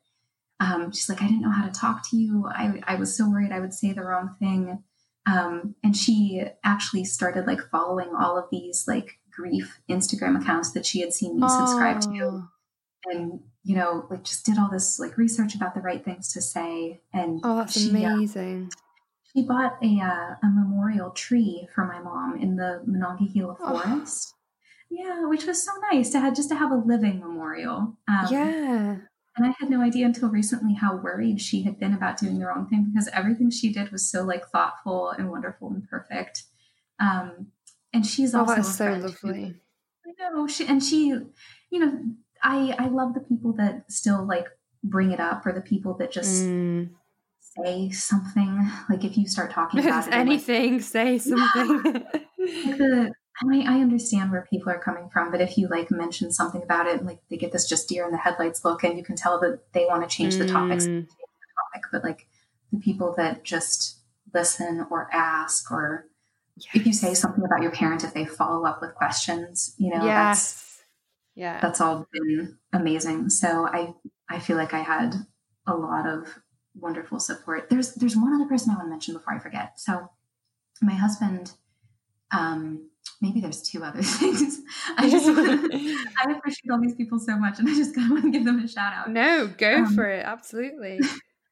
[0.60, 2.48] um, she's like, I didn't know how to talk to you.
[2.50, 4.84] I, I was so worried I would say the wrong thing.
[5.28, 10.86] Um, and she actually started like following all of these like grief Instagram accounts that
[10.86, 12.48] she had seen me subscribe to.
[13.06, 16.42] And, you know, like just did all this like research about the right things to
[16.42, 17.02] say.
[17.14, 18.72] And oh, that's she, uh, amazing.
[18.74, 18.82] Uh,
[19.34, 23.80] she bought a, uh, a memorial tree for my mom in the Monongahela oh.
[23.80, 24.34] forest.
[24.90, 27.98] Yeah, which was so nice to have just to have a living memorial.
[28.08, 28.96] Um, yeah.
[29.38, 32.48] And I had no idea until recently how worried she had been about doing the
[32.48, 36.44] wrong thing because everything she did was so like thoughtful and wonderful and perfect.
[37.00, 37.48] Um,
[37.94, 39.54] and she's oh, also that's so lovely.
[40.04, 41.08] Who, I know she and she,
[41.70, 42.02] you know,
[42.42, 44.48] I I love the people that still like
[44.84, 46.90] bring it up or the people that just mm.
[47.40, 48.70] say something.
[48.90, 51.84] Like if you start talking about anything, like, say something.
[51.84, 53.12] Like the
[53.44, 56.88] I, I understand where people are coming from, but if you like mention something about
[56.88, 59.40] it, like they get this just deer in the headlights look, and you can tell
[59.42, 60.40] that they want to change mm.
[60.40, 61.84] the topics, the topic.
[61.92, 62.28] But like
[62.72, 64.00] the people that just
[64.34, 66.08] listen or ask, or
[66.56, 66.70] yes.
[66.74, 70.04] if you say something about your parent, if they follow up with questions, you know,
[70.04, 70.14] yes.
[70.16, 70.84] that's
[71.36, 73.30] yeah, that's all been amazing.
[73.30, 73.94] So I
[74.30, 75.14] I feel like I had
[75.68, 76.40] a lot of
[76.74, 77.70] wonderful support.
[77.70, 79.80] There's there's one other person I want to mention before I forget.
[79.80, 80.10] So
[80.82, 81.52] my husband
[82.32, 82.90] um
[83.22, 84.60] maybe there's two other things.
[84.98, 88.26] I just I appreciate all these people so much, and I just kind of want
[88.26, 89.10] to give them a shout out.
[89.10, 90.26] No, go um, for it.
[90.26, 91.00] Absolutely.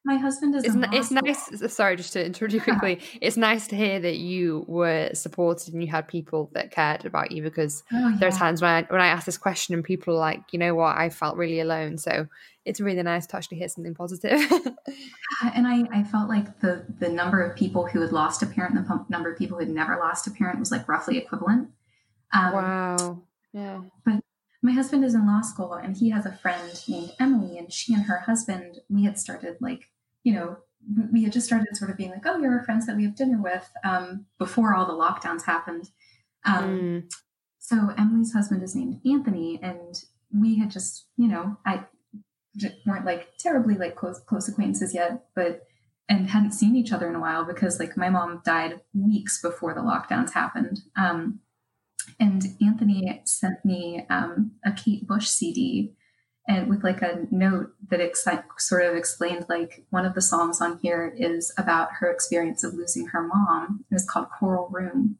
[0.05, 0.63] My husband is.
[0.63, 1.73] It's, it's nice.
[1.73, 2.99] Sorry, just to interrupt you quickly.
[2.99, 3.19] Yeah.
[3.21, 7.31] It's nice to hear that you were supported and you had people that cared about
[7.31, 8.17] you because oh, yeah.
[8.19, 10.59] there are times when I, when I ask this question and people are like, you
[10.59, 11.97] know what, I felt really alone.
[11.97, 12.27] So
[12.65, 14.39] it's really nice to actually hear something positive.
[15.55, 18.77] and I, I felt like the the number of people who had lost a parent
[18.77, 21.69] and the number of people who had never lost a parent was like roughly equivalent.
[22.31, 23.23] Um, wow.
[23.53, 23.81] Yeah.
[24.05, 24.21] But
[24.61, 27.95] my husband is in law school and he has a friend named Emily and she
[27.95, 29.89] and her husband we had started like
[30.25, 30.57] you know
[31.11, 33.15] we had just started sort of being like, oh, you're our friends that we have
[33.15, 35.89] dinner with um, before all the lockdowns happened.
[36.45, 37.13] Um, mm.
[37.59, 39.95] So Emily's husband is named Anthony, and
[40.31, 41.85] we had just, you know, I
[42.85, 45.63] weren't like terribly like close close acquaintances yet, but
[46.07, 49.73] and hadn't seen each other in a while because like my mom died weeks before
[49.73, 50.81] the lockdowns happened.
[50.95, 51.39] Um,
[52.19, 55.94] and Anthony sent me um, a Kate Bush CD
[56.47, 58.27] and with like a note that ex-
[58.59, 62.73] sort of explained like one of the songs on here is about her experience of
[62.73, 63.83] losing her mom.
[63.89, 65.17] It was called Coral Room.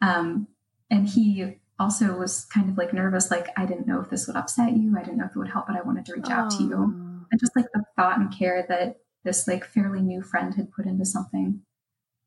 [0.00, 0.46] Um,
[0.88, 4.36] and he also was kind of like nervous, like, I didn't know if this would
[4.36, 4.96] upset you.
[4.96, 6.82] I didn't know if it would help, but I wanted to reach out to you.
[7.30, 10.86] And just like the thought and care that this like fairly new friend had put
[10.86, 11.62] into something.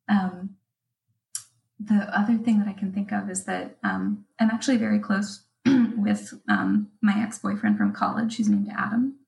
[0.10, 0.56] Um,
[1.80, 5.45] the other thing that I can think of is that um, I'm actually very close
[5.96, 8.36] with um, my ex boyfriend from college.
[8.36, 9.20] He's named Adam,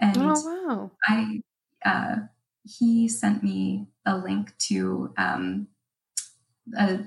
[0.00, 0.90] and oh, wow.
[1.06, 1.42] I
[1.84, 2.16] uh,
[2.64, 5.68] he sent me a link to um,
[6.76, 7.00] a,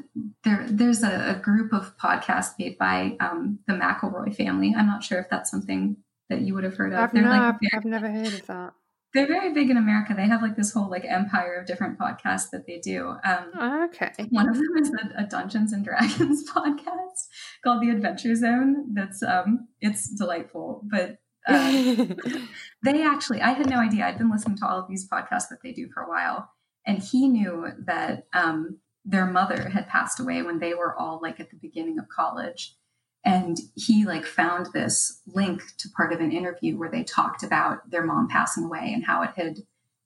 [0.43, 0.65] there.
[0.69, 4.73] There's a, a, group of podcasts made by um, the McElroy family.
[4.75, 5.97] I'm not sure if that's something
[6.29, 6.99] that you would have heard of.
[6.99, 8.73] I've, They're no, like, I've never heard of that
[9.13, 10.13] they're very big in America.
[10.15, 13.09] They have like this whole like empire of different podcasts that they do.
[13.23, 14.11] Um, oh, okay.
[14.29, 17.27] One of them is a, a, Dungeons and Dragons podcast
[17.63, 18.93] called The Adventure Zone.
[18.93, 21.71] That's um, it's delightful, but uh,
[22.83, 24.05] they actually I had no idea.
[24.05, 26.49] I'd been listening to all of these podcasts that they do for a while,
[26.85, 31.39] and he knew that um, their mother had passed away when they were all like
[31.39, 32.75] at the beginning of college
[33.23, 37.89] and he like found this link to part of an interview where they talked about
[37.89, 39.57] their mom passing away and how it had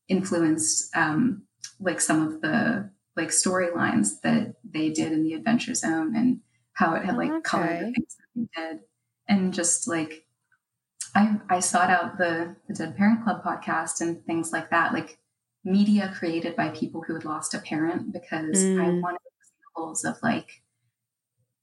[0.10, 1.44] influenced um,
[1.80, 6.42] like some of the like storylines that they did in the adventure zone and
[6.76, 7.42] how it had like okay.
[7.44, 8.80] colored the things that they did
[9.28, 10.26] and just like
[11.16, 15.18] I, I sought out the, the Dead Parent Club podcast and things like that, like
[15.64, 18.82] media created by people who had lost a parent, because mm.
[18.82, 19.22] I wanted
[19.76, 20.62] examples of like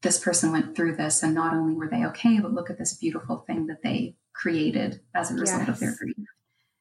[0.03, 2.95] this person went through this and not only were they okay but look at this
[2.95, 5.69] beautiful thing that they created as a result yes.
[5.69, 6.17] of their grief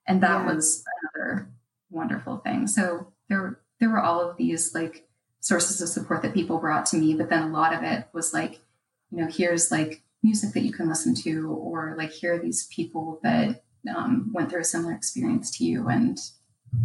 [0.08, 0.54] and that yeah.
[0.54, 0.84] was
[1.16, 1.50] another
[1.90, 5.08] wonderful thing so there there were all of these like
[5.42, 8.34] sources of support that people brought to me but then a lot of it was
[8.34, 8.62] like
[9.12, 12.68] you know here's like music that you can listen to or like here are these
[12.68, 13.64] people that
[13.96, 16.18] um, went through a similar experience to you and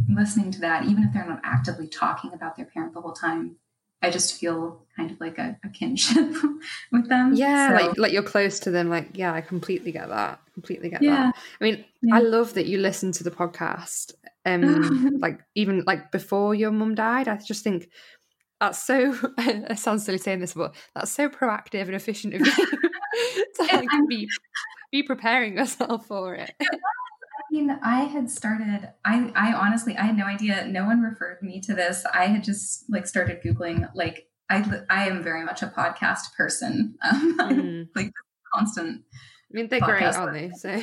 [0.09, 3.57] listening to that even if they're not actively talking about their parent the whole time
[4.03, 6.31] I just feel kind of like a, a kinship
[6.93, 7.33] with them.
[7.35, 7.87] Yeah, so.
[7.87, 8.89] like like you're close to them.
[8.89, 10.41] Like, yeah, I completely get that.
[10.55, 11.17] Completely get yeah.
[11.17, 11.37] that.
[11.61, 12.17] I mean, yeah.
[12.17, 14.15] I love that you listen to the podcast.
[14.45, 17.27] Um, like even like before your mum died.
[17.27, 17.89] I just think
[18.61, 19.15] that's so.
[19.39, 22.55] it sounds silly saying this, but that's so proactive and efficient of you
[23.57, 24.29] to like be
[24.93, 26.55] be preparing yourself for it
[27.49, 30.67] I mean, I had started, I, I honestly, I had no idea.
[30.67, 32.05] No one referred me to this.
[32.13, 36.97] I had just like started Googling, like, I, I am very much a podcast person.
[37.09, 37.89] Um, mm.
[37.95, 38.13] like
[38.53, 39.03] constant.
[39.13, 40.51] I mean, they're great, aren't they?
[40.51, 40.83] So,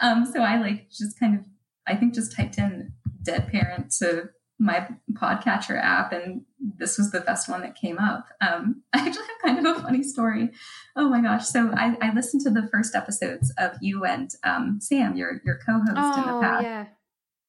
[0.00, 1.44] um, so I like just kind of,
[1.86, 4.30] I think just typed in dead parent to
[4.60, 8.26] my podcatcher app and this was the best one that came up.
[8.40, 10.50] Um, i actually have kind of a funny story.
[10.94, 11.46] Oh my gosh.
[11.46, 15.58] So i, I listened to the first episodes of you and um, sam your, your
[15.66, 16.64] co-host oh, in the oh, past.
[16.64, 16.86] yeah.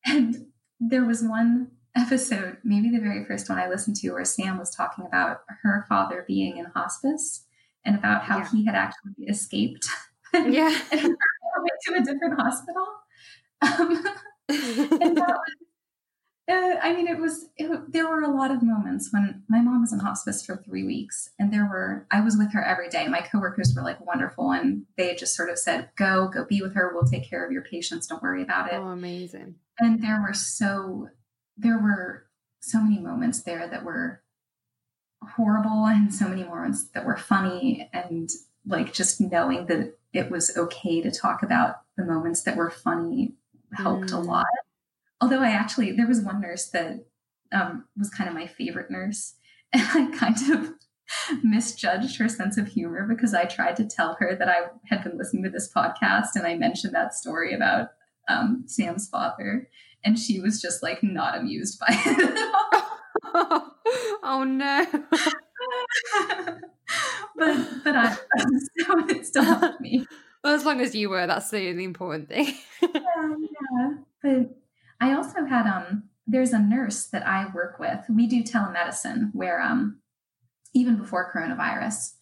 [0.05, 0.47] and
[0.79, 4.73] there was one episode maybe the very first one i listened to where sam was
[4.73, 7.43] talking about her father being in hospice
[7.83, 8.49] and about how yeah.
[8.49, 9.85] he had actually escaped
[10.33, 10.73] yeah.
[10.91, 11.15] and
[11.61, 12.87] went to a different hospital.
[13.61, 14.03] Um,
[14.49, 15.55] and that was
[16.51, 19.81] uh, I mean, it was, it, there were a lot of moments when my mom
[19.81, 23.07] was in hospice for three weeks and there were, I was with her every day.
[23.07, 26.73] My coworkers were like wonderful and they just sort of said, go, go be with
[26.75, 26.91] her.
[26.93, 28.07] We'll take care of your patients.
[28.07, 28.75] Don't worry about it.
[28.75, 29.55] Oh, amazing.
[29.79, 31.09] And there were so,
[31.57, 32.25] there were
[32.59, 34.21] so many moments there that were
[35.23, 38.29] horrible and so many moments that were funny and
[38.65, 43.33] like just knowing that it was okay to talk about the moments that were funny
[43.73, 44.17] helped mm.
[44.17, 44.45] a lot
[45.21, 47.05] although I actually, there was one nurse that
[47.51, 49.35] um, was kind of my favorite nurse.
[49.73, 50.73] And I kind of
[51.43, 55.17] misjudged her sense of humor because I tried to tell her that I had been
[55.17, 57.91] listening to this podcast and I mentioned that story about
[58.27, 59.69] um, Sam's father.
[60.03, 62.51] And she was just like not amused by it
[64.23, 64.85] oh no.
[67.37, 70.05] but but I so it still helped me.
[70.43, 72.55] Well, as long as you were, that's the, the important thing.
[72.81, 72.89] yeah,
[73.39, 73.89] yeah.
[74.23, 74.60] But
[75.01, 78.05] I also had um there's a nurse that I work with.
[78.07, 79.99] We do telemedicine where um
[80.73, 82.13] even before coronavirus,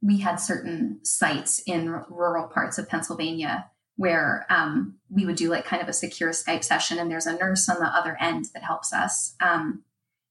[0.00, 5.50] we had certain sites in r- rural parts of Pennsylvania where um, we would do
[5.50, 8.46] like kind of a secure Skype session, and there's a nurse on the other end
[8.54, 9.34] that helps us.
[9.40, 9.82] Um,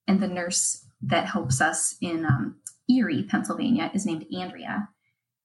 [0.08, 2.56] and the nurse that helps us in um,
[2.90, 4.88] Erie, Pennsylvania, is named Andrea,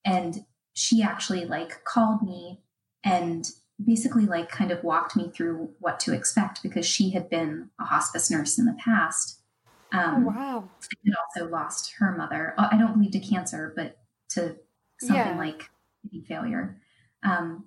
[0.04, 2.60] and she actually like called me
[3.04, 3.44] and
[3.84, 7.84] basically like kind of walked me through what to expect because she had been a
[7.84, 9.38] hospice nurse in the past.
[9.92, 10.68] Um, oh, wow.
[11.04, 12.54] And also lost her mother.
[12.56, 13.98] I don't believe to cancer, but
[14.30, 14.56] to
[15.00, 15.38] something yeah.
[15.38, 15.70] like
[16.26, 16.80] failure.
[17.22, 17.64] Um,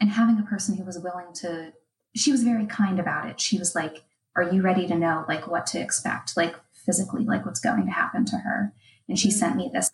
[0.00, 1.72] and having a person who was willing to,
[2.14, 3.40] she was very kind about it.
[3.40, 4.04] She was like,
[4.36, 7.92] "Are you ready to know like what to expect, like physically, like what's going to
[7.92, 8.72] happen to her?"
[9.08, 9.38] And she mm-hmm.
[9.38, 9.90] sent me this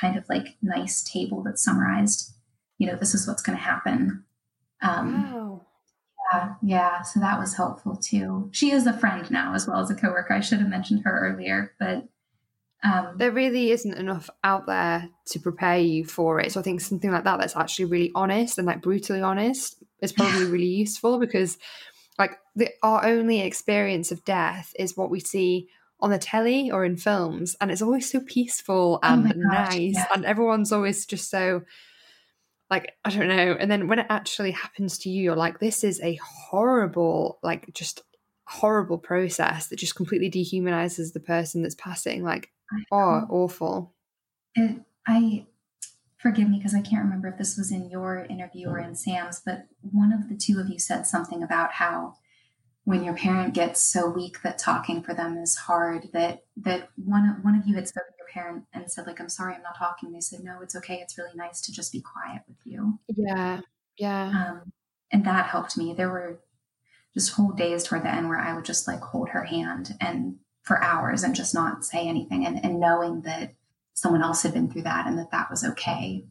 [0.00, 2.32] kind of like nice table that summarized,
[2.78, 4.24] you know, this is what's going to happen.
[4.82, 5.66] Um, wow.
[6.32, 7.02] Yeah, yeah.
[7.02, 8.48] So that was helpful too.
[8.52, 10.34] She is a friend now as well as a coworker.
[10.34, 12.08] I should have mentioned her earlier, but
[12.82, 16.52] um, there really isn't enough out there to prepare you for it.
[16.52, 20.12] So I think something like that that's actually really honest and like brutally honest is
[20.12, 21.58] probably really useful because
[22.18, 25.68] like the, our only experience of death is what we see
[26.00, 29.74] on the telly or in films and it's always so peaceful oh and oh gosh,
[29.74, 30.06] nice yeah.
[30.14, 31.60] and everyone's always just so
[32.70, 33.56] like i don't know.
[33.58, 37.72] And then when it actually happens to you you're like this is a horrible like
[37.74, 38.02] just
[38.50, 42.24] horrible process that just completely dehumanizes the person that's passing.
[42.24, 42.50] Like
[42.92, 43.94] oh awful.
[44.54, 45.46] It, i
[46.18, 49.40] forgive me because i can't remember if this was in your interview or in sam's
[49.44, 52.14] but one of the two of you said something about how
[52.84, 57.38] when your parent gets so weak that talking for them is hard that that one
[57.42, 60.20] one of you had spoken parent and said like i'm sorry i'm not talking they
[60.20, 63.60] said no it's okay it's really nice to just be quiet with you yeah
[63.98, 64.72] yeah um,
[65.12, 66.40] and that helped me there were
[67.14, 70.36] just whole days toward the end where i would just like hold her hand and
[70.62, 73.54] for hours and just not say anything and, and knowing that
[73.94, 76.24] someone else had been through that and that that was okay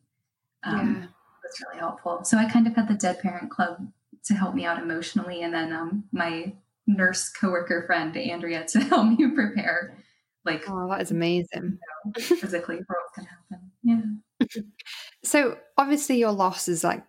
[0.63, 1.07] um, yeah.
[1.43, 3.87] was really helpful so i kind of had the dead parent club
[4.25, 6.53] to help me out emotionally, and then um, my
[6.87, 9.97] nurse coworker friend Andrea to help me prepare.
[10.45, 11.47] Like, oh, that is amazing.
[11.53, 12.85] You know, physically, going
[13.15, 14.21] to happen.
[14.39, 14.61] Yeah.
[15.23, 17.03] so obviously, your loss is like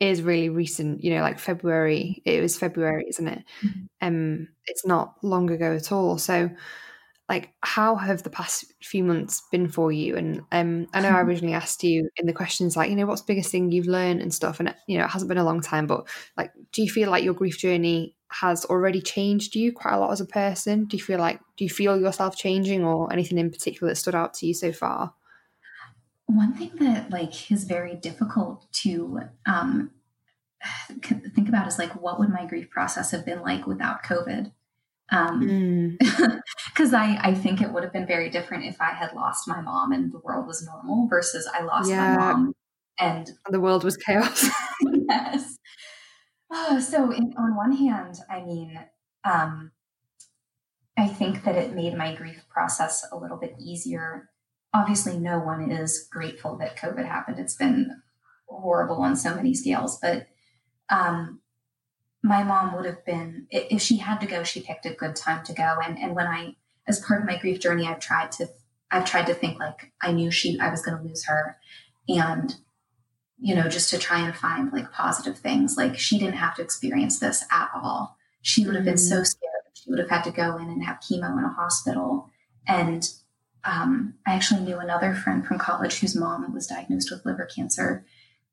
[0.00, 1.04] is really recent.
[1.04, 2.22] You know, like February.
[2.24, 3.44] It was February, isn't it?
[3.64, 4.06] Mm-hmm.
[4.06, 6.18] Um, it's not long ago at all.
[6.18, 6.50] So
[7.30, 11.20] like how have the past few months been for you and um, i know i
[11.22, 14.20] originally asked you in the questions like you know what's the biggest thing you've learned
[14.20, 16.06] and stuff and you know it hasn't been a long time but
[16.36, 20.12] like do you feel like your grief journey has already changed you quite a lot
[20.12, 20.84] as a person?
[20.84, 24.14] Do you feel like do you feel yourself changing or anything in particular that stood
[24.14, 25.14] out to you so far?
[26.26, 29.90] One thing that like is very difficult to um,
[31.34, 34.52] think about is like what would my grief process have been like without covid?
[35.10, 36.94] Um because mm.
[36.94, 39.90] I, I think it would have been very different if i had lost my mom
[39.90, 42.14] and the world was normal versus i lost yeah.
[42.14, 42.54] my mom
[43.00, 44.48] and the world was chaos.
[45.08, 45.49] Yes
[46.50, 48.78] oh, so in, on one hand i mean
[49.24, 49.70] um
[50.96, 54.28] i think that it made my grief process a little bit easier.
[54.72, 57.38] Obviously no one is grateful that covid happened.
[57.38, 58.02] It's been
[58.48, 60.26] horrible on so many scales but
[60.90, 61.40] um
[62.22, 65.44] my mom would have been if she had to go she picked a good time
[65.44, 65.76] to go.
[65.84, 66.54] And and when i
[66.86, 68.48] as part of my grief journey i've tried to
[68.90, 71.56] i've tried to think like i knew she i was going to lose her.
[72.08, 72.56] And
[73.40, 76.62] you know just to try and find like positive things like she didn't have to
[76.62, 79.24] experience this at all she would have been so mm-hmm.
[79.24, 82.30] scared she would have had to go in and have chemo in a hospital
[82.66, 83.10] and
[83.64, 88.04] um, i actually knew another friend from college whose mom was diagnosed with liver cancer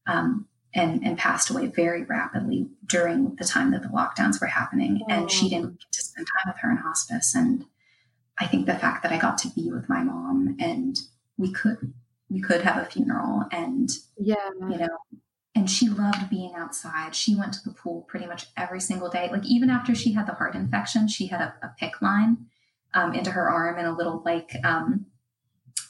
[0.07, 5.01] um, and, and passed away very rapidly during the time that the lockdowns were happening.
[5.03, 5.13] Oh.
[5.13, 7.33] And she didn't get to spend time with her in hospice.
[7.35, 7.65] And
[8.39, 10.97] I think the fact that I got to be with my mom and
[11.37, 11.93] we could
[12.29, 14.97] we could have a funeral and yeah you know
[15.55, 19.29] and she loved being outside she went to the pool pretty much every single day
[19.31, 22.37] like even after she had the heart infection she had a, a PICC line
[22.93, 25.05] um, into her arm and a little like um,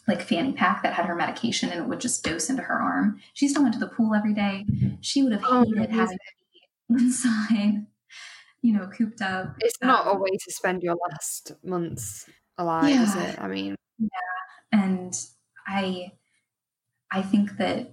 [0.08, 3.20] like fanny pack that had her medication and it would just dose into her arm.
[3.34, 4.66] She still went to the pool every day.
[5.02, 7.86] She would have oh, hated having to be inside,
[8.62, 9.56] you know, cooped up.
[9.60, 13.04] It's not um, a way to spend your last months alive, yeah.
[13.04, 13.42] is it?
[13.42, 14.08] I mean, yeah.
[14.72, 15.14] And
[15.68, 16.14] I,
[17.12, 17.91] I think that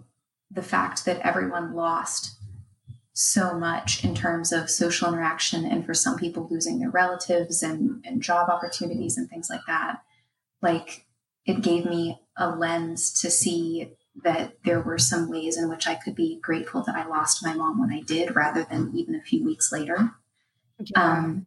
[0.50, 2.38] the fact that everyone lost
[3.12, 8.04] so much in terms of social interaction and for some people losing their relatives and,
[8.04, 10.02] and job opportunities and things like that,
[10.60, 11.06] like
[11.46, 13.90] it gave me a lens to see
[14.22, 17.54] that there were some ways in which I could be grateful that I lost my
[17.54, 20.14] mom when I did, rather than even a few weeks later.
[20.78, 21.18] Yeah.
[21.18, 21.46] Um,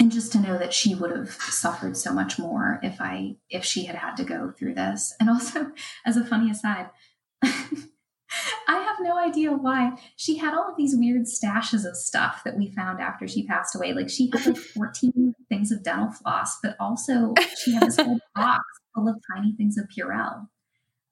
[0.00, 3.64] and just to know that she would have suffered so much more if I if
[3.64, 5.14] she had had to go through this.
[5.20, 5.72] And also,
[6.06, 6.90] as a funny aside,
[7.42, 9.96] I have no idea why.
[10.16, 13.76] She had all of these weird stashes of stuff that we found after she passed
[13.76, 13.92] away.
[13.92, 18.18] Like she had like 14 things of dental floss, but also she had this whole
[18.34, 18.64] box
[18.94, 20.48] full of tiny things of Purell.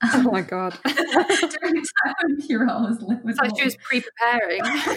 [0.04, 0.76] Oh my god!
[0.84, 4.64] During the time when Purell was, was like she was pre-preparing.
[4.64, 4.96] yeah,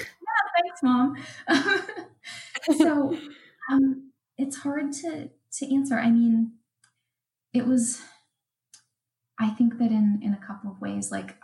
[0.56, 1.16] thanks, mom.
[2.76, 3.16] so
[3.72, 5.96] um, it's hard to to answer.
[5.96, 6.54] I mean,
[7.54, 8.02] it was.
[9.40, 11.36] I think that in in a couple of ways, like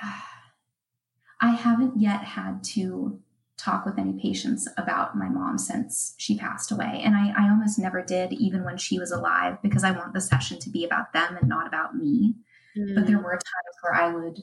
[1.40, 3.20] I haven't yet had to
[3.56, 7.00] talk with any patients about my mom since she passed away.
[7.04, 10.20] And I, I, almost never did, even when she was alive, because I want the
[10.20, 12.34] session to be about them and not about me.
[12.76, 12.94] Mm.
[12.94, 14.42] But there were times where I would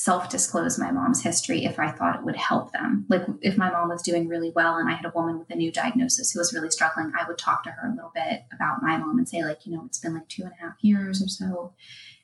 [0.00, 3.04] self disclose my mom's history if I thought it would help them.
[3.10, 5.54] Like if my mom was doing really well and I had a woman with a
[5.54, 8.82] new diagnosis who was really struggling, I would talk to her a little bit about
[8.82, 11.22] my mom and say, like, you know, it's been like two and a half years
[11.22, 11.74] or so.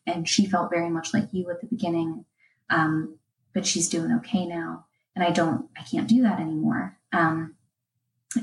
[0.07, 2.25] And she felt very much like you at the beginning
[2.71, 3.19] um,
[3.53, 4.87] but she's doing okay now.
[5.15, 6.99] And I don't, I can't do that anymore.
[7.13, 7.55] Um,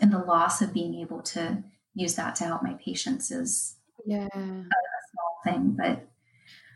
[0.01, 1.63] and the loss of being able to
[1.93, 3.75] use that to help my patients is
[4.05, 6.07] yeah a, a small thing, but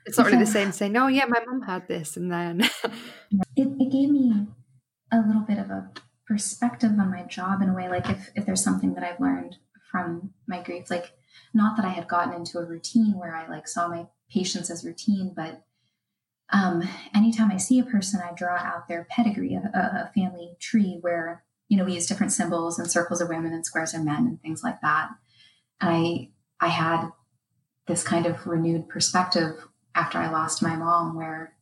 [0.07, 2.61] it's not really the same saying, "Oh, yeah, my mom had this," and then
[3.55, 4.47] it, it gave me
[5.11, 5.91] a little bit of a
[6.25, 7.89] perspective on my job in a way.
[7.89, 9.57] Like if if there's something that I've learned
[9.91, 11.11] from my grief, like
[11.53, 14.85] not that I had gotten into a routine where I like saw my patients as
[14.85, 15.63] routine, but
[16.51, 20.97] um, anytime I see a person, I draw out their pedigree, a, a, family tree
[21.01, 24.25] where, you know, we use different symbols and circles of women and squares are men
[24.27, 25.09] and things like that.
[25.81, 26.29] And I,
[26.65, 27.09] I had
[27.87, 29.67] this kind of renewed perspective
[29.97, 31.53] after I lost my mom where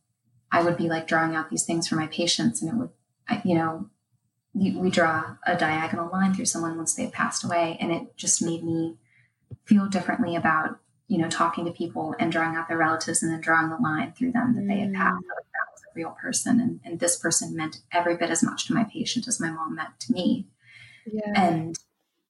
[0.52, 2.90] I would be like drawing out these things for my patients and it would,
[3.44, 3.90] you know,
[4.54, 7.76] we draw a diagonal line through someone once they've passed away.
[7.80, 8.96] And it just made me
[9.64, 10.78] feel differently about
[11.08, 14.12] you know, talking to people and drawing out their relatives and then drawing the line
[14.12, 14.68] through them that mm.
[14.68, 15.24] they had passed.
[15.24, 16.60] Like that was a real person.
[16.60, 19.76] And, and this person meant every bit as much to my patient as my mom
[19.76, 20.48] meant to me.
[21.06, 21.32] Yeah.
[21.36, 21.78] And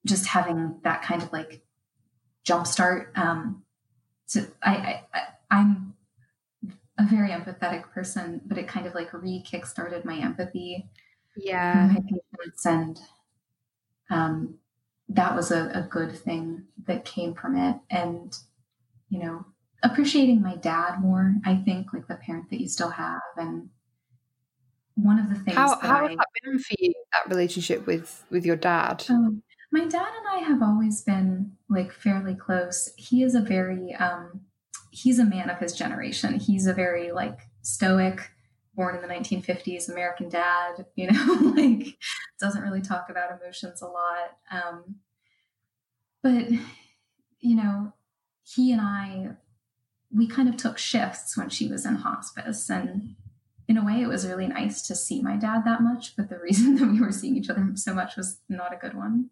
[0.05, 1.63] just having that kind of like
[2.47, 3.17] jumpstart.
[3.17, 3.63] Um,
[4.27, 5.95] so I, I, I'm
[6.99, 10.89] a very empathetic person, but it kind of like re kickstarted my empathy.
[11.37, 11.93] Yeah.
[11.93, 13.01] My and,
[14.11, 14.59] um,
[15.09, 17.77] that was a, a good thing that came from it.
[17.91, 18.37] And
[19.09, 19.45] you know,
[19.83, 23.21] appreciating my dad more, I think, like the parent that you still have.
[23.37, 23.69] And
[24.95, 28.25] one of the things how, how I, has that been for you, that relationship with
[28.31, 29.05] with your dad?
[29.09, 32.93] Um, my dad and I have always been like fairly close.
[32.97, 34.41] He is a very um
[34.97, 36.41] he's a man of his generation.
[36.41, 38.31] He's a very like stoic,
[38.75, 41.99] born in the 1950s American dad, you know, like
[42.41, 44.39] doesn't really talk about emotions a lot.
[44.51, 44.97] Um
[46.23, 46.49] but
[47.41, 47.93] you know,
[48.43, 49.29] he and I,
[50.11, 52.71] we kind of took shifts when she was in hospice.
[52.71, 53.17] And
[53.69, 56.17] in a way, it was really nice to see my dad that much.
[56.17, 58.95] But the reason that we were seeing each other so much was not a good
[58.95, 59.31] one.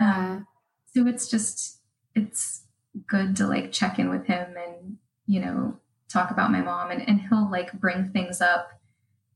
[0.00, 0.46] Um,
[0.92, 1.78] so it's just,
[2.14, 2.62] it's
[3.06, 5.78] good to like check in with him and, you know,
[6.08, 6.90] talk about my mom.
[6.90, 8.70] And, and he'll like bring things up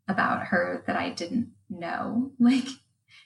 [0.09, 2.33] about her that I didn't know.
[2.41, 2.67] Like,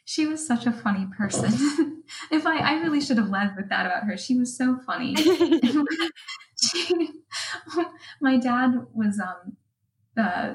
[0.04, 2.02] she was such a funny person.
[2.30, 4.16] if I, I really should have led with that about her.
[4.16, 5.14] She was so funny.
[6.60, 7.10] she,
[8.20, 9.56] my dad was, um,
[10.16, 10.54] uh,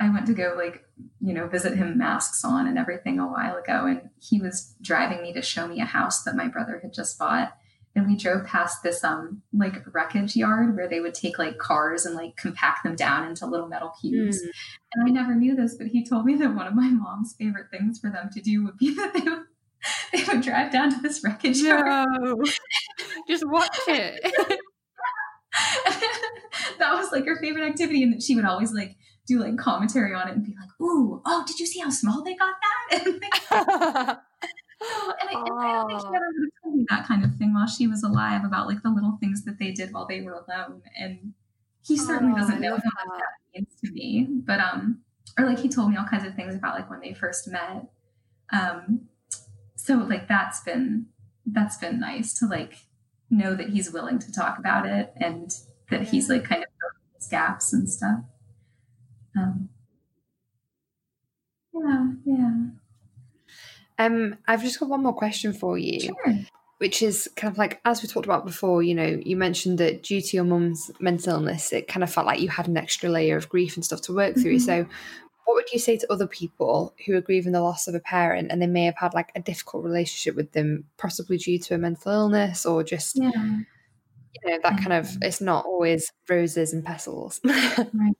[0.00, 0.82] I went to go like,
[1.20, 3.86] you know, visit him masks on and everything a while ago.
[3.86, 7.18] And he was driving me to show me a house that my brother had just
[7.18, 7.56] bought.
[7.96, 12.06] And we drove past this um like wreckage yard where they would take like cars
[12.06, 14.40] and like compact them down into little metal cubes.
[14.40, 14.50] Mm.
[14.94, 17.70] And I never knew this, but he told me that one of my mom's favorite
[17.70, 19.42] things for them to do would be that they would
[20.12, 22.08] they would drive down to this wreckage yard.
[23.28, 24.20] Just watch it.
[26.78, 30.28] that was like her favorite activity, and she would always like do like commentary on
[30.28, 32.54] it and be like, "Ooh, oh, did you see how small they got
[33.50, 34.22] that?"
[34.80, 37.24] And, and, I, and I, don't think she ever would have told me that kind
[37.24, 40.06] of thing while she was alive about like the little things that they did while
[40.06, 40.82] they were alone.
[40.98, 41.32] And
[41.86, 45.00] he certainly oh, doesn't know how much that means to me, but um,
[45.38, 47.86] or like he told me all kinds of things about like when they first met.
[48.52, 49.08] Um,
[49.76, 51.06] so like that's been
[51.46, 52.74] that's been nice to like
[53.30, 55.52] know that he's willing to talk about it and
[55.90, 56.68] that he's like kind of
[57.14, 58.20] his gaps and stuff.
[59.36, 59.68] Um,
[61.72, 62.52] yeah, yeah.
[63.98, 66.38] Um, I've just got one more question for you, sure.
[66.78, 68.82] which is kind of like as we talked about before.
[68.82, 72.26] You know, you mentioned that due to your mum's mental illness, it kind of felt
[72.26, 74.56] like you had an extra layer of grief and stuff to work through.
[74.56, 74.84] Mm-hmm.
[74.84, 74.86] So,
[75.46, 78.50] what would you say to other people who are grieving the loss of a parent
[78.50, 81.78] and they may have had like a difficult relationship with them, possibly due to a
[81.78, 83.30] mental illness or just, yeah.
[83.32, 87.40] you know, that kind of, it's not always roses and petals.
[87.44, 88.16] right.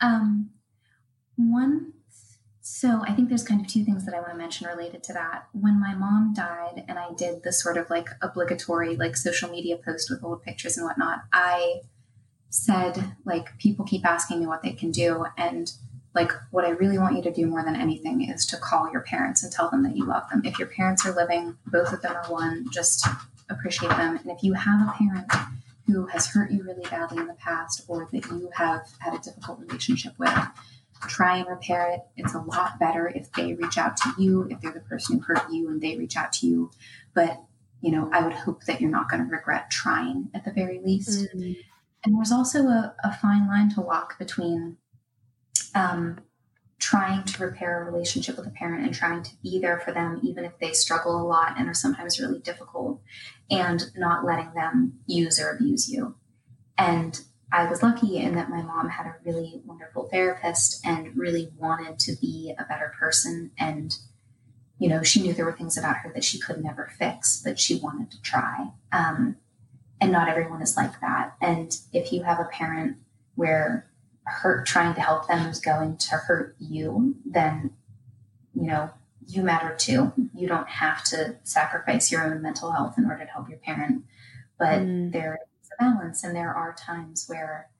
[0.00, 0.50] Um,
[1.36, 1.92] one
[2.70, 5.14] so I think there's kind of two things that I want to mention related to
[5.14, 5.48] that.
[5.52, 9.78] When my mom died and I did the sort of like obligatory like social media
[9.78, 11.80] post with old pictures and whatnot, I
[12.50, 15.72] said like people keep asking me what they can do and
[16.14, 19.00] like what I really want you to do more than anything is to call your
[19.00, 20.42] parents and tell them that you love them.
[20.44, 23.06] If your parents are living, both of them are one, just
[23.48, 24.18] appreciate them.
[24.18, 25.32] And if you have a parent
[25.86, 29.18] who has hurt you really badly in the past or that you have had a
[29.18, 30.38] difficult relationship with,
[31.06, 32.00] try and repair it.
[32.16, 35.22] It's a lot better if they reach out to you, if they're the person who
[35.22, 36.70] hurt you and they reach out to you.
[37.14, 37.40] But,
[37.80, 40.80] you know, I would hope that you're not going to regret trying at the very
[40.84, 41.28] least.
[41.34, 41.52] Mm-hmm.
[42.04, 44.76] And there's also a, a, fine line to walk between
[45.74, 46.20] um,
[46.78, 50.20] trying to repair a relationship with a parent and trying to be there for them,
[50.22, 53.00] even if they struggle a lot and are sometimes really difficult,
[53.50, 56.14] and not letting them use or abuse you.
[56.76, 57.20] And
[57.50, 61.98] I was lucky in that my mom had a really wonderful therapist and really wanted
[62.00, 63.52] to be a better person.
[63.58, 63.96] And,
[64.78, 67.58] you know, she knew there were things about her that she could never fix, but
[67.58, 68.68] she wanted to try.
[68.92, 69.36] Um,
[70.00, 71.36] and not everyone is like that.
[71.40, 72.98] And if you have a parent
[73.34, 73.88] where
[74.24, 77.70] hurt trying to help them is going to hurt you, then,
[78.54, 78.90] you know,
[79.26, 80.12] you matter too.
[80.34, 84.04] You don't have to sacrifice your own mental health in order to help your parent.
[84.58, 85.12] But mm.
[85.12, 85.38] there
[85.78, 86.24] balance.
[86.24, 87.70] And there are times where,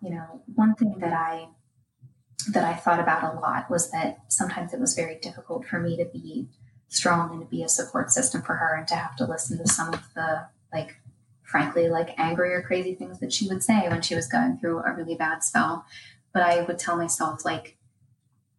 [0.00, 1.48] you know, one thing that I
[2.50, 5.96] that I thought about a lot was that sometimes it was very difficult for me
[5.96, 6.48] to be
[6.88, 9.66] strong and to be a support system for her and to have to listen to
[9.66, 10.96] some of the like
[11.42, 14.78] frankly like angry or crazy things that she would say when she was going through
[14.80, 15.84] a really bad spell
[16.32, 17.76] but i would tell myself like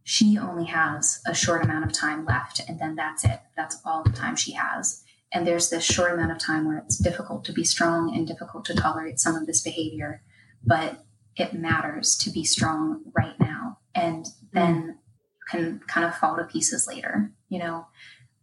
[0.04, 4.04] she only has a short amount of time left and then that's it that's all
[4.04, 5.04] the time she has
[5.36, 8.64] and there's this short amount of time where it's difficult to be strong and difficult
[8.64, 10.24] to tolerate some of this behavior,
[10.64, 11.04] but
[11.36, 13.80] it matters to be strong right now.
[13.94, 17.88] And then you can kind of fall to pieces later, you know.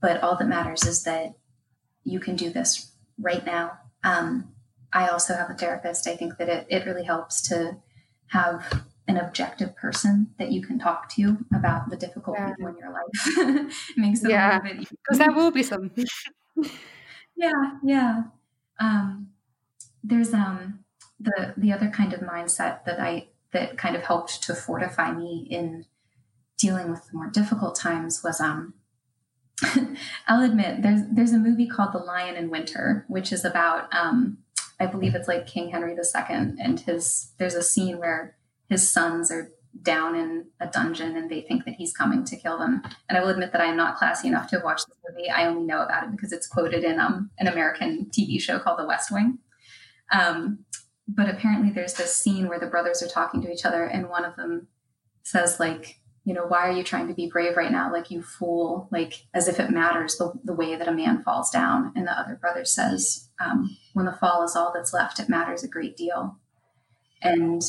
[0.03, 1.33] But all that matters is that
[2.05, 3.73] you can do this right now.
[4.05, 4.53] Um,
[4.93, 6.07] I also have a therapist.
[6.07, 7.79] I think that it, it really helps to
[8.27, 12.51] have an objective person that you can talk to about the difficult yeah.
[12.51, 13.75] people in your life.
[13.97, 14.61] makes it yeah.
[14.61, 15.91] a little bit because there will be some
[17.37, 18.23] yeah, yeah.
[18.81, 19.29] Um,
[20.03, 20.81] there's um,
[21.21, 25.47] the the other kind of mindset that I that kind of helped to fortify me
[25.51, 25.87] in
[26.59, 28.75] dealing with the more difficult times was um,
[30.29, 34.39] I'll admit there's there's a movie called The Lion in Winter, which is about um,
[34.81, 38.37] I believe it's like King Henry II and his there's a scene where
[38.69, 39.51] his sons are
[39.81, 42.83] down in a dungeon and they think that he's coming to kill them.
[43.09, 45.31] And I will admit that I am not classy enough to watch this movie.
[45.31, 48.79] I only know about it because it's quoted in um, an American TV show called
[48.79, 49.39] The West Wing.
[50.13, 50.65] Um,
[51.09, 54.25] but apparently, there's this scene where the brothers are talking to each other, and one
[54.25, 54.69] of them
[55.23, 57.93] says, like, you know, why are you trying to be brave right now?
[57.93, 61.51] Like, you fool, like, as if it matters the, the way that a man falls
[61.51, 61.93] down.
[61.97, 65.65] And the other brother says, um, when the fall is all that's left, it matters
[65.65, 66.39] a great deal.
[67.21, 67.63] And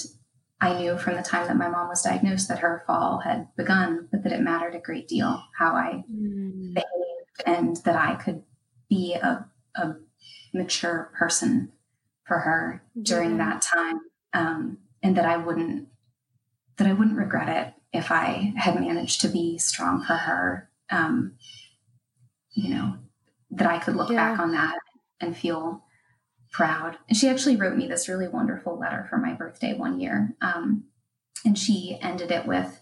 [0.64, 4.08] I knew from the time that my mom was diagnosed that her fall had begun,
[4.10, 6.74] but that it mattered a great deal how I mm.
[6.74, 8.44] behaved and that I could
[8.90, 9.46] be a,
[9.76, 9.96] a
[10.54, 11.74] mature person
[12.26, 13.38] for her during yeah.
[13.38, 14.00] that time.
[14.34, 15.90] Um, and that I wouldn't,
[16.78, 20.70] that I wouldn't regret it if I had managed to be strong for her.
[20.90, 21.34] Um,
[22.52, 23.00] you know,
[23.52, 24.32] that I could look yeah.
[24.32, 24.78] back on that
[25.20, 25.84] and feel
[26.54, 26.98] proud.
[27.10, 30.36] And she actually wrote me this really wonderful letter for my birthday one year.
[30.42, 30.86] Um,
[31.44, 32.80] and she ended it with,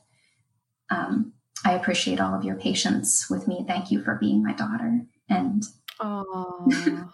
[0.92, 1.34] um,
[1.66, 3.64] I appreciate all of your patience with me.
[3.66, 5.06] Thank you for being my daughter.
[5.30, 5.64] And
[6.00, 6.68] oh,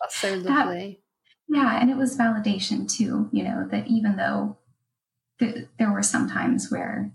[0.00, 1.00] that's so lovely.
[1.48, 1.80] That, yeah.
[1.80, 4.58] And it was validation too, you know, that even though
[5.38, 7.10] th- there were some times where,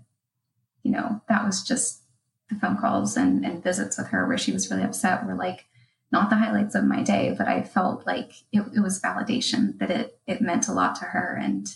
[0.82, 2.02] you know, that was just
[2.50, 5.66] the phone calls and, and visits with her where she was really upset were like,
[6.14, 9.90] not the highlights of my day, but I felt like it, it was validation that
[9.90, 11.66] it it meant a lot to her and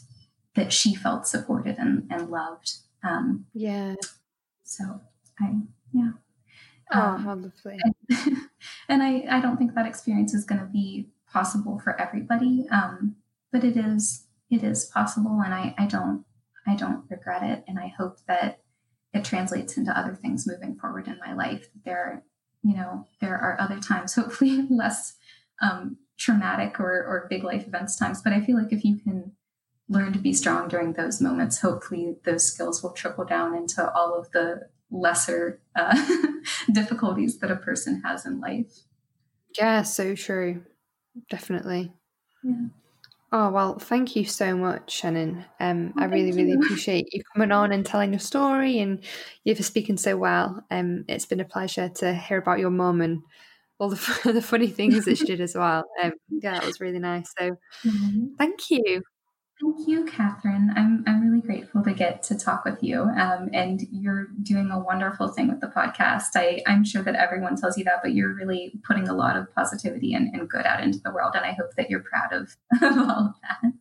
[0.54, 2.76] that she felt supported and, and loved.
[3.02, 3.96] Um, yeah.
[4.62, 5.00] So
[5.40, 5.50] I
[5.92, 6.12] yeah.
[6.92, 7.78] Oh, um, how lovely.
[7.82, 8.36] And,
[8.88, 13.16] and, I I don't think that experience is going to be possible for everybody, um,
[13.52, 16.24] but it is it is possible, and I I don't
[16.66, 18.60] I don't regret it, and I hope that
[19.12, 21.68] it translates into other things moving forward in my life.
[21.84, 22.22] There
[22.62, 25.14] you know, there are other times, hopefully less
[25.60, 28.22] um, traumatic or, or big life events times.
[28.22, 29.32] But I feel like if you can
[29.88, 34.14] learn to be strong during those moments, hopefully those skills will trickle down into all
[34.14, 35.96] of the lesser uh,
[36.72, 38.84] difficulties that a person has in life.
[39.56, 40.62] Yeah, so true.
[41.30, 41.92] Definitely.
[42.42, 42.66] Yeah.
[43.30, 45.44] Oh, well, thank you so much, Shannon.
[45.60, 46.78] Um, I Oh, really, really you.
[46.94, 49.04] appreciate you coming on and telling your story and
[49.44, 50.64] you for speaking so well.
[50.70, 53.22] Um, it's been a pleasure to hear about your mum and
[53.78, 55.84] all the, the funny things that she did as well.
[56.02, 56.12] Um,
[56.42, 57.32] yeah, that was really nice.
[57.38, 58.38] So Mhm.
[58.38, 59.02] thank you.
[59.60, 60.70] Thank you, Catherine.
[60.76, 63.02] I'm I'm really grateful to get to talk with you.
[63.02, 66.36] Um, and you're doing a wonderful thing with the podcast.
[66.36, 69.52] I, I'm sure that everyone tells you that, but you're really putting a lot of
[69.56, 71.32] positivity and, and good out into the world.
[71.34, 73.72] And I hope that you're proud of, of all of that.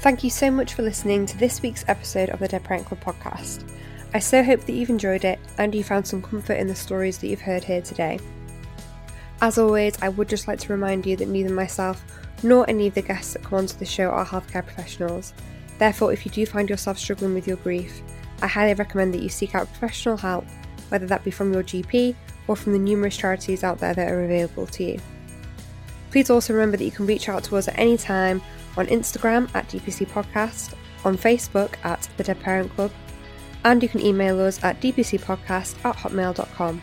[0.00, 3.68] Thank you so much for listening to this week's episode of the Club podcast.
[4.14, 7.18] I so hope that you've enjoyed it and you found some comfort in the stories
[7.18, 8.18] that you've heard here today.
[9.42, 12.02] As always, I would just like to remind you that neither myself
[12.42, 15.34] nor any of the guests that come onto the show are healthcare professionals.
[15.78, 18.00] Therefore, if you do find yourself struggling with your grief,
[18.40, 20.46] I highly recommend that you seek out professional help,
[20.88, 22.14] whether that be from your GP
[22.46, 25.00] or from the numerous charities out there that are available to you.
[26.10, 28.40] Please also remember that you can reach out to us at any time
[28.76, 30.72] on Instagram at DPC Podcast,
[31.04, 32.90] on Facebook at The Dead Parent Club,
[33.68, 36.80] and you can email us at dpcpodcast at hotmail.com.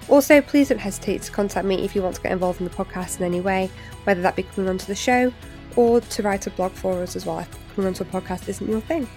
[0.08, 2.74] Also, please don't hesitate to contact me if you want to get involved in the
[2.74, 3.70] podcast in any way,
[4.04, 5.32] whether that be coming onto the show
[5.76, 8.68] or to write a blog for us as well if coming onto a podcast isn't
[8.68, 9.08] your thing.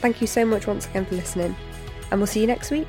[0.00, 1.54] Thank you so much once again for listening,
[2.10, 2.88] and we'll see you next week.